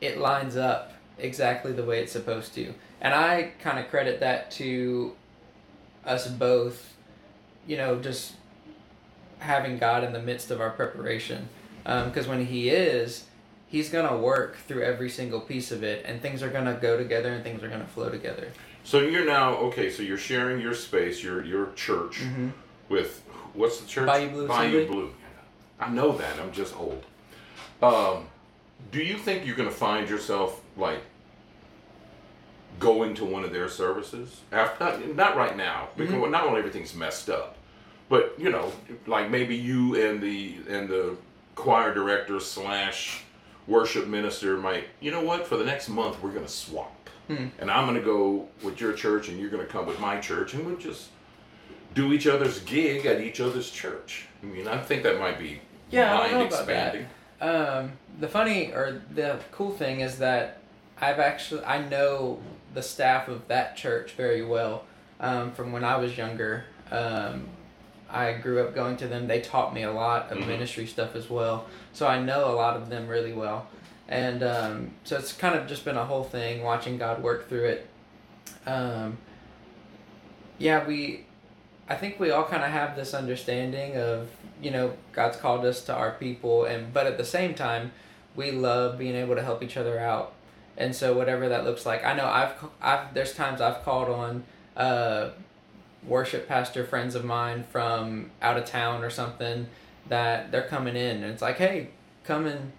it 0.00 0.18
lines 0.18 0.56
up 0.56 0.92
exactly 1.18 1.72
the 1.72 1.82
way 1.84 2.00
it's 2.02 2.12
supposed 2.12 2.54
to. 2.54 2.74
And 3.00 3.14
I 3.14 3.52
kind 3.62 3.78
of 3.78 3.88
credit 3.88 4.20
that 4.20 4.50
to 4.52 5.14
us 6.04 6.26
both, 6.28 6.94
you 7.66 7.76
know, 7.78 7.96
just 8.00 8.34
having 9.38 9.78
God 9.78 10.04
in 10.04 10.12
the 10.12 10.20
midst 10.20 10.50
of 10.50 10.60
our 10.60 10.70
preparation. 10.70 11.48
Because 11.84 12.28
when 12.28 12.44
He 12.46 12.68
is, 12.70 13.24
He's 13.66 13.88
going 13.88 14.08
to 14.08 14.16
work 14.16 14.56
through 14.66 14.82
every 14.82 15.08
single 15.08 15.40
piece 15.40 15.70
of 15.70 15.82
it, 15.84 16.04
and 16.04 16.20
things 16.20 16.42
are 16.42 16.48
going 16.50 16.64
to 16.64 16.74
go 16.74 16.96
together 16.98 17.32
and 17.32 17.42
things 17.44 17.62
are 17.62 17.68
going 17.68 17.80
to 17.80 17.86
flow 17.86 18.08
together. 18.10 18.48
So 18.84 19.00
you're 19.00 19.26
now 19.26 19.54
okay. 19.56 19.90
So 19.90 20.02
you're 20.02 20.18
sharing 20.18 20.60
your 20.60 20.74
space, 20.74 21.22
your 21.22 21.44
your 21.44 21.72
church, 21.74 22.20
with 22.88 23.22
what's 23.54 23.80
the 23.80 23.86
church? 23.86 24.08
Mm-hmm. 24.08 24.26
Bayou 24.26 24.30
Blue 24.30 24.48
Bayou 24.48 24.68
Assembly. 24.78 24.86
Blue. 24.86 25.14
I 25.78 25.88
know 25.90 26.12
that. 26.18 26.38
I'm 26.40 26.52
just 26.52 26.76
old. 26.78 27.04
Um, 27.82 28.26
do 28.92 29.00
you 29.02 29.16
think 29.16 29.46
you're 29.46 29.56
going 29.56 29.68
to 29.68 29.74
find 29.74 30.08
yourself 30.08 30.60
like 30.76 31.00
going 32.78 33.14
to 33.14 33.24
one 33.24 33.44
of 33.44 33.52
their 33.52 33.68
services 33.68 34.40
after? 34.52 34.84
Not, 34.84 35.16
not 35.16 35.36
right 35.36 35.56
now, 35.56 35.88
because 35.96 36.14
Mm-hmm. 36.14 36.30
not 36.30 36.46
when 36.48 36.56
everything's 36.58 36.94
messed 36.94 37.28
up, 37.30 37.56
but 38.08 38.34
you 38.38 38.50
know, 38.50 38.72
like 39.06 39.30
maybe 39.30 39.56
you 39.56 39.94
and 40.08 40.20
the 40.22 40.56
and 40.68 40.88
the 40.88 41.16
choir 41.54 41.92
director 41.94 42.40
slash 42.40 43.22
worship 43.66 44.06
minister 44.06 44.56
might. 44.56 44.84
You 45.00 45.10
know 45.10 45.22
what? 45.22 45.46
For 45.46 45.56
the 45.56 45.64
next 45.64 45.88
month, 45.88 46.22
we're 46.22 46.32
going 46.32 46.46
to 46.46 46.50
swap 46.52 46.96
Hmm. 47.30 47.46
and 47.60 47.70
I'm 47.70 47.86
gonna 47.86 48.00
go 48.00 48.48
with 48.62 48.80
your 48.80 48.92
church, 48.92 49.28
and 49.28 49.38
you're 49.38 49.50
gonna 49.50 49.64
come 49.64 49.86
with 49.86 50.00
my 50.00 50.18
church, 50.18 50.54
and 50.54 50.66
we'll 50.66 50.76
just 50.76 51.10
do 51.94 52.12
each 52.12 52.26
other's 52.26 52.58
gig 52.60 53.06
at 53.06 53.20
each 53.20 53.40
other's 53.40 53.70
church. 53.70 54.26
I 54.42 54.46
mean, 54.46 54.66
I 54.66 54.78
think 54.78 55.04
that 55.04 55.18
might 55.20 55.38
be 55.38 55.60
Yeah, 55.90 56.18
I 56.18 56.28
don't 56.30 56.38
know 56.40 56.46
about 56.46 56.66
that. 56.66 56.96
Um, 57.40 57.92
the 58.18 58.28
funny 58.28 58.72
or 58.72 59.00
the 59.14 59.38
cool 59.52 59.70
thing 59.70 60.00
is 60.00 60.18
that 60.18 60.58
I've 61.00 61.20
actually 61.20 61.64
I 61.64 61.86
know 61.88 62.40
the 62.74 62.82
staff 62.82 63.28
of 63.28 63.46
that 63.48 63.76
church 63.76 64.12
very 64.12 64.44
well. 64.44 64.84
um, 65.22 65.52
from 65.52 65.70
when 65.70 65.84
I 65.84 65.96
was 65.98 66.16
younger. 66.16 66.64
Um, 66.90 67.46
I 68.08 68.32
grew 68.32 68.62
up 68.62 68.74
going 68.74 68.96
to 68.96 69.06
them. 69.06 69.26
They 69.28 69.42
taught 69.42 69.74
me 69.74 69.82
a 69.82 69.92
lot 69.92 70.32
of 70.32 70.38
Mhm. 70.38 70.46
ministry 70.46 70.86
stuff 70.86 71.14
as 71.14 71.28
well. 71.28 71.66
So 71.92 72.06
I 72.06 72.18
know 72.18 72.46
a 72.50 72.56
lot 72.56 72.74
of 72.76 72.88
them 72.88 73.06
really 73.06 73.34
well. 73.34 73.66
And 74.10 74.42
um, 74.42 74.90
so 75.04 75.16
it's 75.16 75.32
kind 75.32 75.54
of 75.54 75.68
just 75.68 75.84
been 75.84 75.96
a 75.96 76.04
whole 76.04 76.24
thing 76.24 76.62
watching 76.62 76.98
God 76.98 77.22
work 77.22 77.48
through 77.48 77.66
it. 77.66 77.88
Um, 78.66 79.18
yeah, 80.58 80.86
we, 80.86 81.24
I 81.88 81.94
think 81.94 82.18
we 82.18 82.30
all 82.30 82.44
kind 82.44 82.64
of 82.64 82.70
have 82.70 82.96
this 82.96 83.14
understanding 83.14 83.96
of, 83.96 84.28
you 84.60 84.72
know, 84.72 84.94
God's 85.12 85.36
called 85.36 85.64
us 85.64 85.82
to 85.84 85.94
our 85.94 86.10
people, 86.10 86.64
and 86.64 86.92
but 86.92 87.06
at 87.06 87.16
the 87.18 87.24
same 87.24 87.54
time, 87.54 87.92
we 88.34 88.50
love 88.50 88.98
being 88.98 89.14
able 89.14 89.36
to 89.36 89.42
help 89.42 89.62
each 89.62 89.76
other 89.76 89.98
out. 89.98 90.34
And 90.76 90.94
so 90.94 91.16
whatever 91.16 91.48
that 91.48 91.64
looks 91.64 91.86
like, 91.86 92.04
I 92.04 92.14
know 92.14 92.26
I've 92.26 92.52
I've 92.82 93.14
there's 93.14 93.32
times 93.32 93.60
I've 93.60 93.84
called 93.84 94.08
on 94.08 94.44
uh, 94.76 95.30
worship 96.06 96.48
pastor 96.48 96.84
friends 96.84 97.14
of 97.14 97.24
mine 97.24 97.64
from 97.70 98.30
out 98.42 98.56
of 98.56 98.64
town 98.64 99.04
or 99.04 99.10
something 99.10 99.68
that 100.08 100.50
they're 100.50 100.66
coming 100.66 100.96
in 100.96 101.22
and 101.22 101.26
it's 101.26 101.42
like, 101.42 101.56
hey, 101.56 101.90
come 102.24 102.46
and 102.46 102.72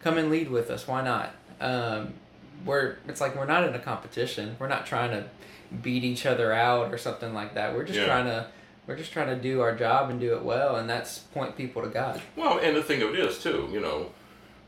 come 0.00 0.18
and 0.18 0.30
lead 0.30 0.50
with 0.50 0.70
us. 0.70 0.86
Why 0.86 1.02
not? 1.02 1.34
Um, 1.60 2.14
we're 2.64 2.96
it's 3.06 3.20
like 3.20 3.36
we're 3.36 3.46
not 3.46 3.64
in 3.64 3.74
a 3.74 3.78
competition. 3.78 4.56
We're 4.58 4.68
not 4.68 4.86
trying 4.86 5.10
to 5.12 5.24
beat 5.82 6.04
each 6.04 6.26
other 6.26 6.52
out 6.52 6.92
or 6.92 6.98
something 6.98 7.34
like 7.34 7.54
that. 7.54 7.74
We're 7.74 7.84
just 7.84 7.98
Yeah. 7.98 8.06
trying 8.06 8.24
to 8.26 8.46
we're 8.86 8.96
just 8.96 9.12
trying 9.12 9.28
to 9.28 9.36
do 9.36 9.60
our 9.60 9.74
job 9.76 10.08
and 10.08 10.18
do 10.18 10.34
it 10.34 10.42
well, 10.42 10.76
and 10.76 10.88
that's 10.88 11.18
point 11.18 11.56
people 11.56 11.82
to 11.82 11.88
God. 11.88 12.22
Well, 12.36 12.58
and 12.58 12.74
the 12.74 12.82
thing 12.82 13.02
of 13.02 13.12
it 13.12 13.20
is 13.20 13.38
too, 13.42 13.68
you 13.70 13.80
know, 13.80 14.12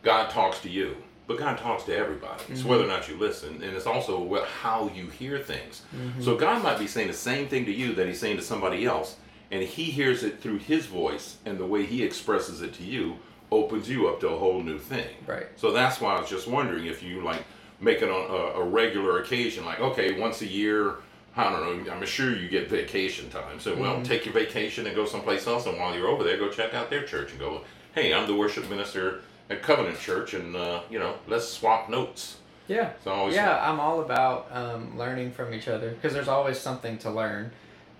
God 0.03 0.29
talks 0.29 0.61
to 0.61 0.69
you, 0.69 0.95
but 1.27 1.39
God 1.39 1.57
talks 1.57 1.85
to 1.85 1.97
everybody. 1.97 2.43
It's 2.51 2.61
Mm-hmm. 2.61 2.69
whether 2.69 2.85
or 2.85 2.89
not 2.89 3.09
you 3.09 3.17
listen, 3.17 3.63
and 3.63 3.75
it's 3.75 3.87
also 3.87 4.21
what, 4.21 4.45
how 4.47 4.91
you 4.95 5.07
hear 5.07 5.39
things. 5.39 5.83
Mm-hmm. 5.97 6.21
So 6.23 6.37
God 6.37 6.63
might 6.63 6.79
be 6.79 6.87
saying 6.87 7.07
the 7.09 7.15
same 7.15 7.49
thing 7.49 7.65
to 7.65 7.73
you 7.73 7.95
that 7.95 8.07
He's 8.07 8.21
saying 8.21 8.37
to 8.37 8.43
somebody 8.43 8.85
else, 8.85 9.17
and 9.51 9.63
He 9.63 9.85
hears 9.85 10.23
it 10.23 10.41
through 10.43 10.59
His 10.59 10.85
voice, 10.85 11.39
and 11.47 11.57
the 11.59 11.65
way 11.67 11.87
He 11.87 12.03
expresses 12.03 12.61
it 12.61 12.75
to 12.75 12.83
you 12.83 13.17
opens 13.51 13.89
you 13.89 14.09
up 14.09 14.21
to 14.21 14.29
a 14.29 14.37
whole 14.37 14.63
new 14.63 14.79
thing. 14.79 15.09
Right. 15.27 15.47
So 15.57 15.73
that's 15.73 16.01
why 16.01 16.17
I 16.17 16.21
was 16.21 16.31
just 16.31 16.47
wondering 16.47 16.87
if 16.87 17.03
you 17.03 17.23
like 17.23 17.45
make 17.81 18.03
it 18.03 18.11
on 18.11 18.31
a, 18.31 18.61
a 18.61 18.65
regular 18.65 19.21
occasion, 19.21 19.65
like 19.65 19.81
okay, 19.81 20.19
once 20.19 20.43
a 20.43 20.47
year. 20.47 20.97
I 21.37 21.45
don't 21.45 21.87
know. 21.87 21.93
I'm 21.93 22.05
sure 22.05 22.37
you 22.37 22.49
get 22.49 22.69
vacation 22.69 23.31
time. 23.31 23.61
So, 23.61 23.77
well, 23.77 24.03
take 24.03 24.25
your 24.25 24.35
vacation 24.35 24.89
and 24.89 24.97
go 24.97 25.07
someplace 25.07 25.47
else. 25.47 25.65
And 25.67 25.79
while 25.79 25.95
you're 25.95 26.09
over 26.09 26.25
there, 26.25 26.37
go 26.37 26.51
check 26.51 26.75
out 26.75 26.91
their 26.91 27.05
church 27.05 27.31
and 27.31 27.39
go, 27.39 27.63
hey, 27.95 28.13
I'm 28.13 28.27
the 28.27 28.35
worship 28.35 28.69
minister 28.69 29.21
at 29.49 29.63
Covenant 29.63 29.99
Church, 29.99 30.35
and 30.35 30.57
uh, 30.57 30.83
you 30.91 30.99
know, 30.99 31.17
let's 31.27 31.47
swap 31.47 31.89
notes. 31.89 32.39
Yeah. 32.69 32.93
So 33.03 33.29
Yeah, 33.29 33.59
I'm 33.69 33.81
all 33.81 34.01
about 34.01 34.47
um, 34.53 34.97
learning 34.97 35.33
from 35.33 35.53
each 35.53 35.67
other 35.67 35.91
because 35.91 36.13
there's 36.13 36.29
always 36.29 36.59
something 36.59 36.99
to 36.99 37.11
learn. 37.11 37.51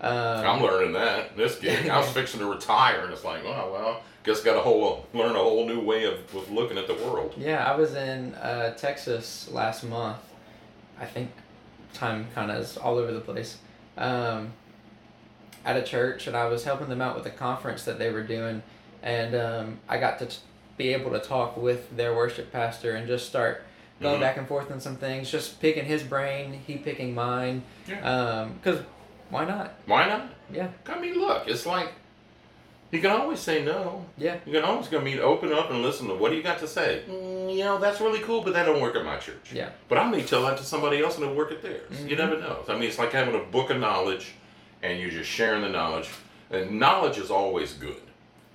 Um, 0.01 0.45
I'm 0.45 0.61
learning 0.63 0.93
that 0.93 1.37
this 1.37 1.57
gig. 1.59 1.87
I 1.87 1.99
was 1.99 2.09
fixing 2.13 2.39
to 2.39 2.47
retire, 2.47 3.03
and 3.03 3.13
it's 3.13 3.23
like, 3.23 3.43
oh 3.45 3.69
well, 3.71 4.01
guess 4.23 4.41
got 4.41 4.57
a 4.57 4.61
whole 4.61 5.05
learn 5.13 5.35
a 5.35 5.39
whole 5.39 5.65
new 5.67 5.79
way 5.79 6.05
of, 6.05 6.15
of 6.35 6.51
looking 6.51 6.77
at 6.77 6.87
the 6.87 6.95
world. 6.95 7.33
Yeah, 7.37 7.63
I 7.71 7.75
was 7.75 7.93
in 7.93 8.33
uh, 8.35 8.73
Texas 8.75 9.47
last 9.51 9.83
month. 9.83 10.17
I 10.99 11.05
think 11.05 11.29
time 11.93 12.27
kind 12.33 12.49
of 12.51 12.57
is 12.57 12.77
all 12.77 12.97
over 12.97 13.11
the 13.11 13.19
place. 13.21 13.57
Um, 13.97 14.53
at 15.63 15.77
a 15.77 15.83
church, 15.83 16.25
and 16.25 16.35
I 16.35 16.45
was 16.45 16.63
helping 16.63 16.89
them 16.89 17.01
out 17.01 17.15
with 17.15 17.25
a 17.27 17.29
conference 17.31 17.83
that 17.83 17.99
they 17.99 18.09
were 18.09 18.23
doing, 18.23 18.63
and 19.03 19.35
um, 19.35 19.79
I 19.87 19.99
got 19.99 20.17
to 20.19 20.25
t- 20.25 20.37
be 20.77 20.91
able 20.93 21.11
to 21.11 21.19
talk 21.19 21.55
with 21.55 21.95
their 21.95 22.15
worship 22.15 22.51
pastor 22.51 22.95
and 22.95 23.05
just 23.05 23.27
start 23.27 23.61
going 24.01 24.17
Mhm. 24.17 24.21
back 24.21 24.37
and 24.37 24.47
forth 24.47 24.71
on 24.71 24.79
some 24.79 24.95
things, 24.95 25.29
just 25.29 25.61
picking 25.61 25.85
his 25.85 26.01
brain, 26.01 26.59
he 26.65 26.77
picking 26.77 27.13
mine. 27.13 27.61
Yeah. 27.87 28.47
Because 28.59 28.79
why 29.31 29.45
not? 29.45 29.73
Why 29.87 30.07
not? 30.07 30.29
Yeah, 30.53 30.67
I 30.87 30.99
mean, 30.99 31.15
look, 31.15 31.47
it's 31.47 31.65
like 31.65 31.89
you 32.91 32.99
can 32.99 33.11
always 33.11 33.39
say 33.39 33.63
no. 33.63 34.05
yeah, 34.17 34.35
You 34.45 34.51
can 34.53 34.63
always 34.63 34.89
go 34.89 34.99
meet, 34.99 35.19
open 35.19 35.53
up, 35.53 35.71
and 35.71 35.81
listen 35.81 36.07
to 36.09 36.13
what 36.15 36.29
do 36.31 36.35
you 36.37 36.43
got 36.43 36.59
to 36.59 36.67
say. 36.67 37.03
Mm, 37.09 37.53
you 37.55 37.63
know, 37.63 37.77
that's 37.79 38.01
really 38.01 38.19
cool, 38.19 38.41
but 38.41 38.51
that 38.53 38.65
don't 38.65 38.81
work 38.81 38.95
at 38.97 39.05
my 39.05 39.17
church. 39.17 39.51
yeah. 39.53 39.69
But 39.87 39.97
I 39.97 40.09
may 40.09 40.23
tell 40.23 40.43
that 40.43 40.57
to 40.57 40.63
somebody 40.63 41.01
else 41.01 41.15
and 41.15 41.23
it'll 41.23 41.35
work 41.35 41.51
at 41.53 41.61
theirs. 41.61 41.89
You 42.05 42.15
Mhm. 42.15 42.17
never 42.17 42.37
know. 42.37 42.65
I 42.67 42.73
mean, 42.73 42.83
it's 42.83 42.99
like 42.99 43.13
having 43.13 43.33
a 43.35 43.39
book 43.39 43.69
of 43.69 43.77
knowledge 43.79 44.33
and 44.83 44.99
you're 44.99 45.09
just 45.09 45.29
sharing 45.29 45.61
the 45.61 45.69
knowledge. 45.69 46.09
And 46.49 46.79
knowledge 46.79 47.17
is 47.17 47.31
always 47.31 47.71
good. 47.73 48.01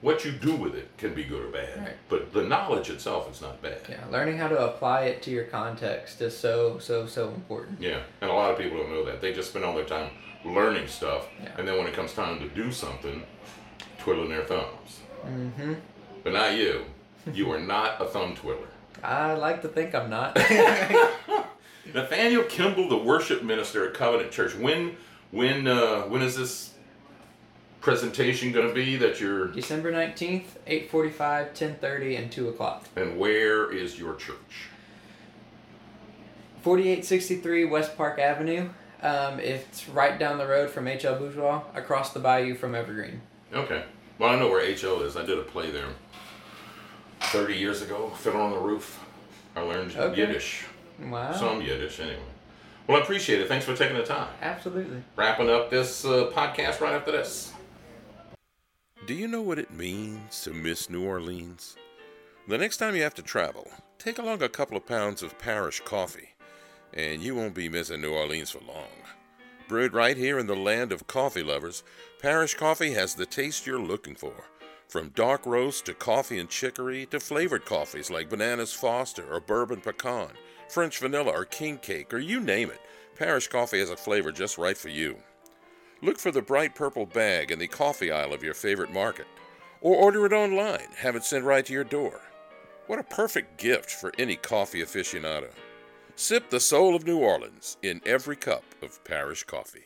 What 0.02 0.26
you 0.26 0.32
do 0.32 0.54
with 0.54 0.74
it 0.74 0.88
can 0.98 1.14
be 1.14 1.24
good 1.24 1.42
or 1.42 1.48
bad. 1.48 1.78
Right. 1.78 1.96
But 2.10 2.34
the 2.34 2.42
knowledge 2.42 2.90
itself 2.90 3.30
is 3.32 3.40
not 3.40 3.62
bad. 3.62 3.78
Yeah, 3.88 3.96
learning 4.12 4.36
how 4.36 4.48
to 4.48 4.58
apply 4.66 5.04
it 5.04 5.22
to 5.22 5.30
your 5.30 5.44
context 5.44 6.20
is 6.20 6.36
so 6.36 6.78
so 6.78 7.06
so 7.06 7.28
important. 7.30 7.80
Yeah. 7.80 8.00
And 8.20 8.30
a 8.30 8.34
lot 8.34 8.50
of 8.50 8.58
people 8.58 8.76
don't 8.76 8.90
know 8.90 9.04
that. 9.06 9.22
They 9.22 9.32
just 9.32 9.48
spend 9.50 9.64
all 9.64 9.74
their 9.74 9.86
time 9.86 10.10
learning 10.46 10.88
stuff. 10.88 11.26
Yeah. 11.42 11.50
And 11.58 11.66
then 11.68 11.76
when 11.78 11.86
it 11.86 11.94
comes 11.94 12.12
time 12.12 12.38
to 12.40 12.48
do 12.48 12.70
something, 12.72 13.22
twiddling 13.98 14.28
their 14.30 14.44
thumbs. 14.44 15.00
hmm 15.22 15.74
But 16.22 16.32
not 16.32 16.54
you. 16.54 16.84
You 17.32 17.50
are 17.52 17.60
not 17.60 18.00
a 18.00 18.04
thumb 18.06 18.34
twiddler. 18.36 18.68
I 19.02 19.34
like 19.34 19.60
to 19.62 19.68
think 19.68 19.94
I'm 19.94 20.08
not. 20.08 20.36
Nathaniel 21.94 22.44
Kimball, 22.44 22.88
the 22.88 22.96
worship 22.96 23.42
minister 23.42 23.86
at 23.88 23.94
Covenant 23.94 24.30
Church. 24.32 24.54
When 24.54 24.96
when 25.30 25.66
uh, 25.66 26.02
when 26.02 26.22
is 26.22 26.36
this 26.36 26.72
presentation 27.80 28.52
going 28.52 28.66
to 28.68 28.74
be 28.74 28.96
that 28.96 29.20
you're 29.20 29.48
December 29.48 29.92
19th, 29.92 30.44
8:45, 30.66 31.52
10:30 31.54 32.18
and 32.18 32.32
2 32.32 32.48
o'clock. 32.48 32.84
and 32.96 33.18
where 33.18 33.70
is 33.72 33.98
your 33.98 34.14
church? 34.14 34.68
4863 36.62 37.64
West 37.66 37.96
Park 37.96 38.18
Avenue. 38.18 38.68
Um, 39.06 39.38
it's 39.38 39.88
right 39.88 40.18
down 40.18 40.36
the 40.38 40.46
road 40.46 40.68
from 40.68 40.86
HL 40.86 41.18
Bourgeois, 41.18 41.62
across 41.74 42.12
the 42.12 42.18
bayou 42.18 42.56
from 42.56 42.74
Evergreen. 42.74 43.20
Okay. 43.54 43.84
Well, 44.18 44.30
I 44.30 44.36
know 44.38 44.48
where 44.50 44.66
HL 44.66 45.04
is. 45.06 45.16
I 45.16 45.24
did 45.24 45.38
a 45.38 45.42
play 45.42 45.70
there 45.70 45.88
30 47.20 47.54
years 47.54 47.82
ago, 47.82 48.10
Fiddle 48.10 48.40
on 48.40 48.50
the 48.50 48.58
Roof. 48.58 48.98
I 49.54 49.60
learned 49.60 49.94
Okay. 49.96 50.20
Yiddish. 50.20 50.64
Wow. 51.00 51.32
Some 51.32 51.60
Yiddish, 51.62 52.00
anyway. 52.00 52.18
Well, 52.88 52.98
I 52.98 53.02
appreciate 53.02 53.40
it. 53.40 53.48
Thanks 53.48 53.64
for 53.64 53.76
taking 53.76 53.96
the 53.96 54.02
time. 54.02 54.28
Absolutely. 54.42 55.02
Wrapping 55.14 55.50
up 55.50 55.70
this 55.70 56.04
uh, 56.04 56.30
podcast 56.34 56.80
right 56.80 56.94
after 56.94 57.12
this. 57.12 57.52
Do 59.06 59.14
you 59.14 59.28
know 59.28 59.42
what 59.42 59.58
it 59.60 59.70
means 59.72 60.42
to 60.42 60.52
miss 60.52 60.90
New 60.90 61.04
Orleans? 61.04 61.76
The 62.48 62.58
next 62.58 62.78
time 62.78 62.96
you 62.96 63.02
have 63.02 63.14
to 63.14 63.22
travel, 63.22 63.70
take 63.98 64.18
along 64.18 64.42
a 64.42 64.48
couple 64.48 64.76
of 64.76 64.86
pounds 64.86 65.22
of 65.22 65.38
parish 65.38 65.80
coffee, 65.80 66.30
and 66.96 67.22
you 67.22 67.34
won't 67.34 67.54
be 67.54 67.68
missing 67.68 68.00
New 68.00 68.14
Orleans 68.14 68.50
for 68.50 68.60
long. 68.66 68.88
Brewed 69.68 69.92
right 69.92 70.16
here 70.16 70.38
in 70.38 70.46
the 70.46 70.56
land 70.56 70.92
of 70.92 71.06
coffee 71.06 71.42
lovers, 71.42 71.82
Parish 72.20 72.54
Coffee 72.54 72.92
has 72.94 73.14
the 73.14 73.26
taste 73.26 73.66
you're 73.66 73.78
looking 73.78 74.14
for. 74.14 74.32
From 74.88 75.10
dark 75.10 75.44
roast 75.44 75.86
to 75.86 75.94
coffee 75.94 76.38
and 76.38 76.48
chicory 76.48 77.04
to 77.06 77.20
flavored 77.20 77.66
coffees 77.66 78.10
like 78.10 78.30
Bananas 78.30 78.72
Foster 78.72 79.30
or 79.30 79.40
Bourbon 79.40 79.80
Pecan, 79.80 80.30
French 80.68 80.98
Vanilla 80.98 81.32
or 81.32 81.44
King 81.44 81.78
Cake, 81.78 82.14
or 82.14 82.18
you 82.18 82.40
name 82.40 82.70
it, 82.70 82.80
Parish 83.16 83.48
Coffee 83.48 83.80
has 83.80 83.90
a 83.90 83.96
flavor 83.96 84.32
just 84.32 84.56
right 84.56 84.78
for 84.78 84.88
you. 84.88 85.16
Look 86.02 86.18
for 86.18 86.30
the 86.30 86.42
bright 86.42 86.74
purple 86.74 87.06
bag 87.06 87.50
in 87.50 87.58
the 87.58 87.66
coffee 87.66 88.10
aisle 88.10 88.32
of 88.32 88.42
your 88.42 88.54
favorite 88.54 88.92
market, 88.92 89.26
or 89.80 89.96
order 89.96 90.24
it 90.24 90.32
online, 90.32 90.88
have 90.96 91.16
it 91.16 91.24
sent 91.24 91.44
right 91.44 91.66
to 91.66 91.72
your 91.72 91.84
door. 91.84 92.20
What 92.86 92.98
a 92.98 93.04
perfect 93.04 93.58
gift 93.58 93.90
for 93.90 94.12
any 94.18 94.36
coffee 94.36 94.82
aficionado. 94.82 95.50
Sip 96.18 96.48
the 96.48 96.60
soul 96.60 96.96
of 96.96 97.06
New 97.06 97.18
Orleans 97.18 97.76
in 97.82 98.00
every 98.06 98.36
cup 98.36 98.64
of 98.80 99.04
parish 99.04 99.44
coffee. 99.44 99.84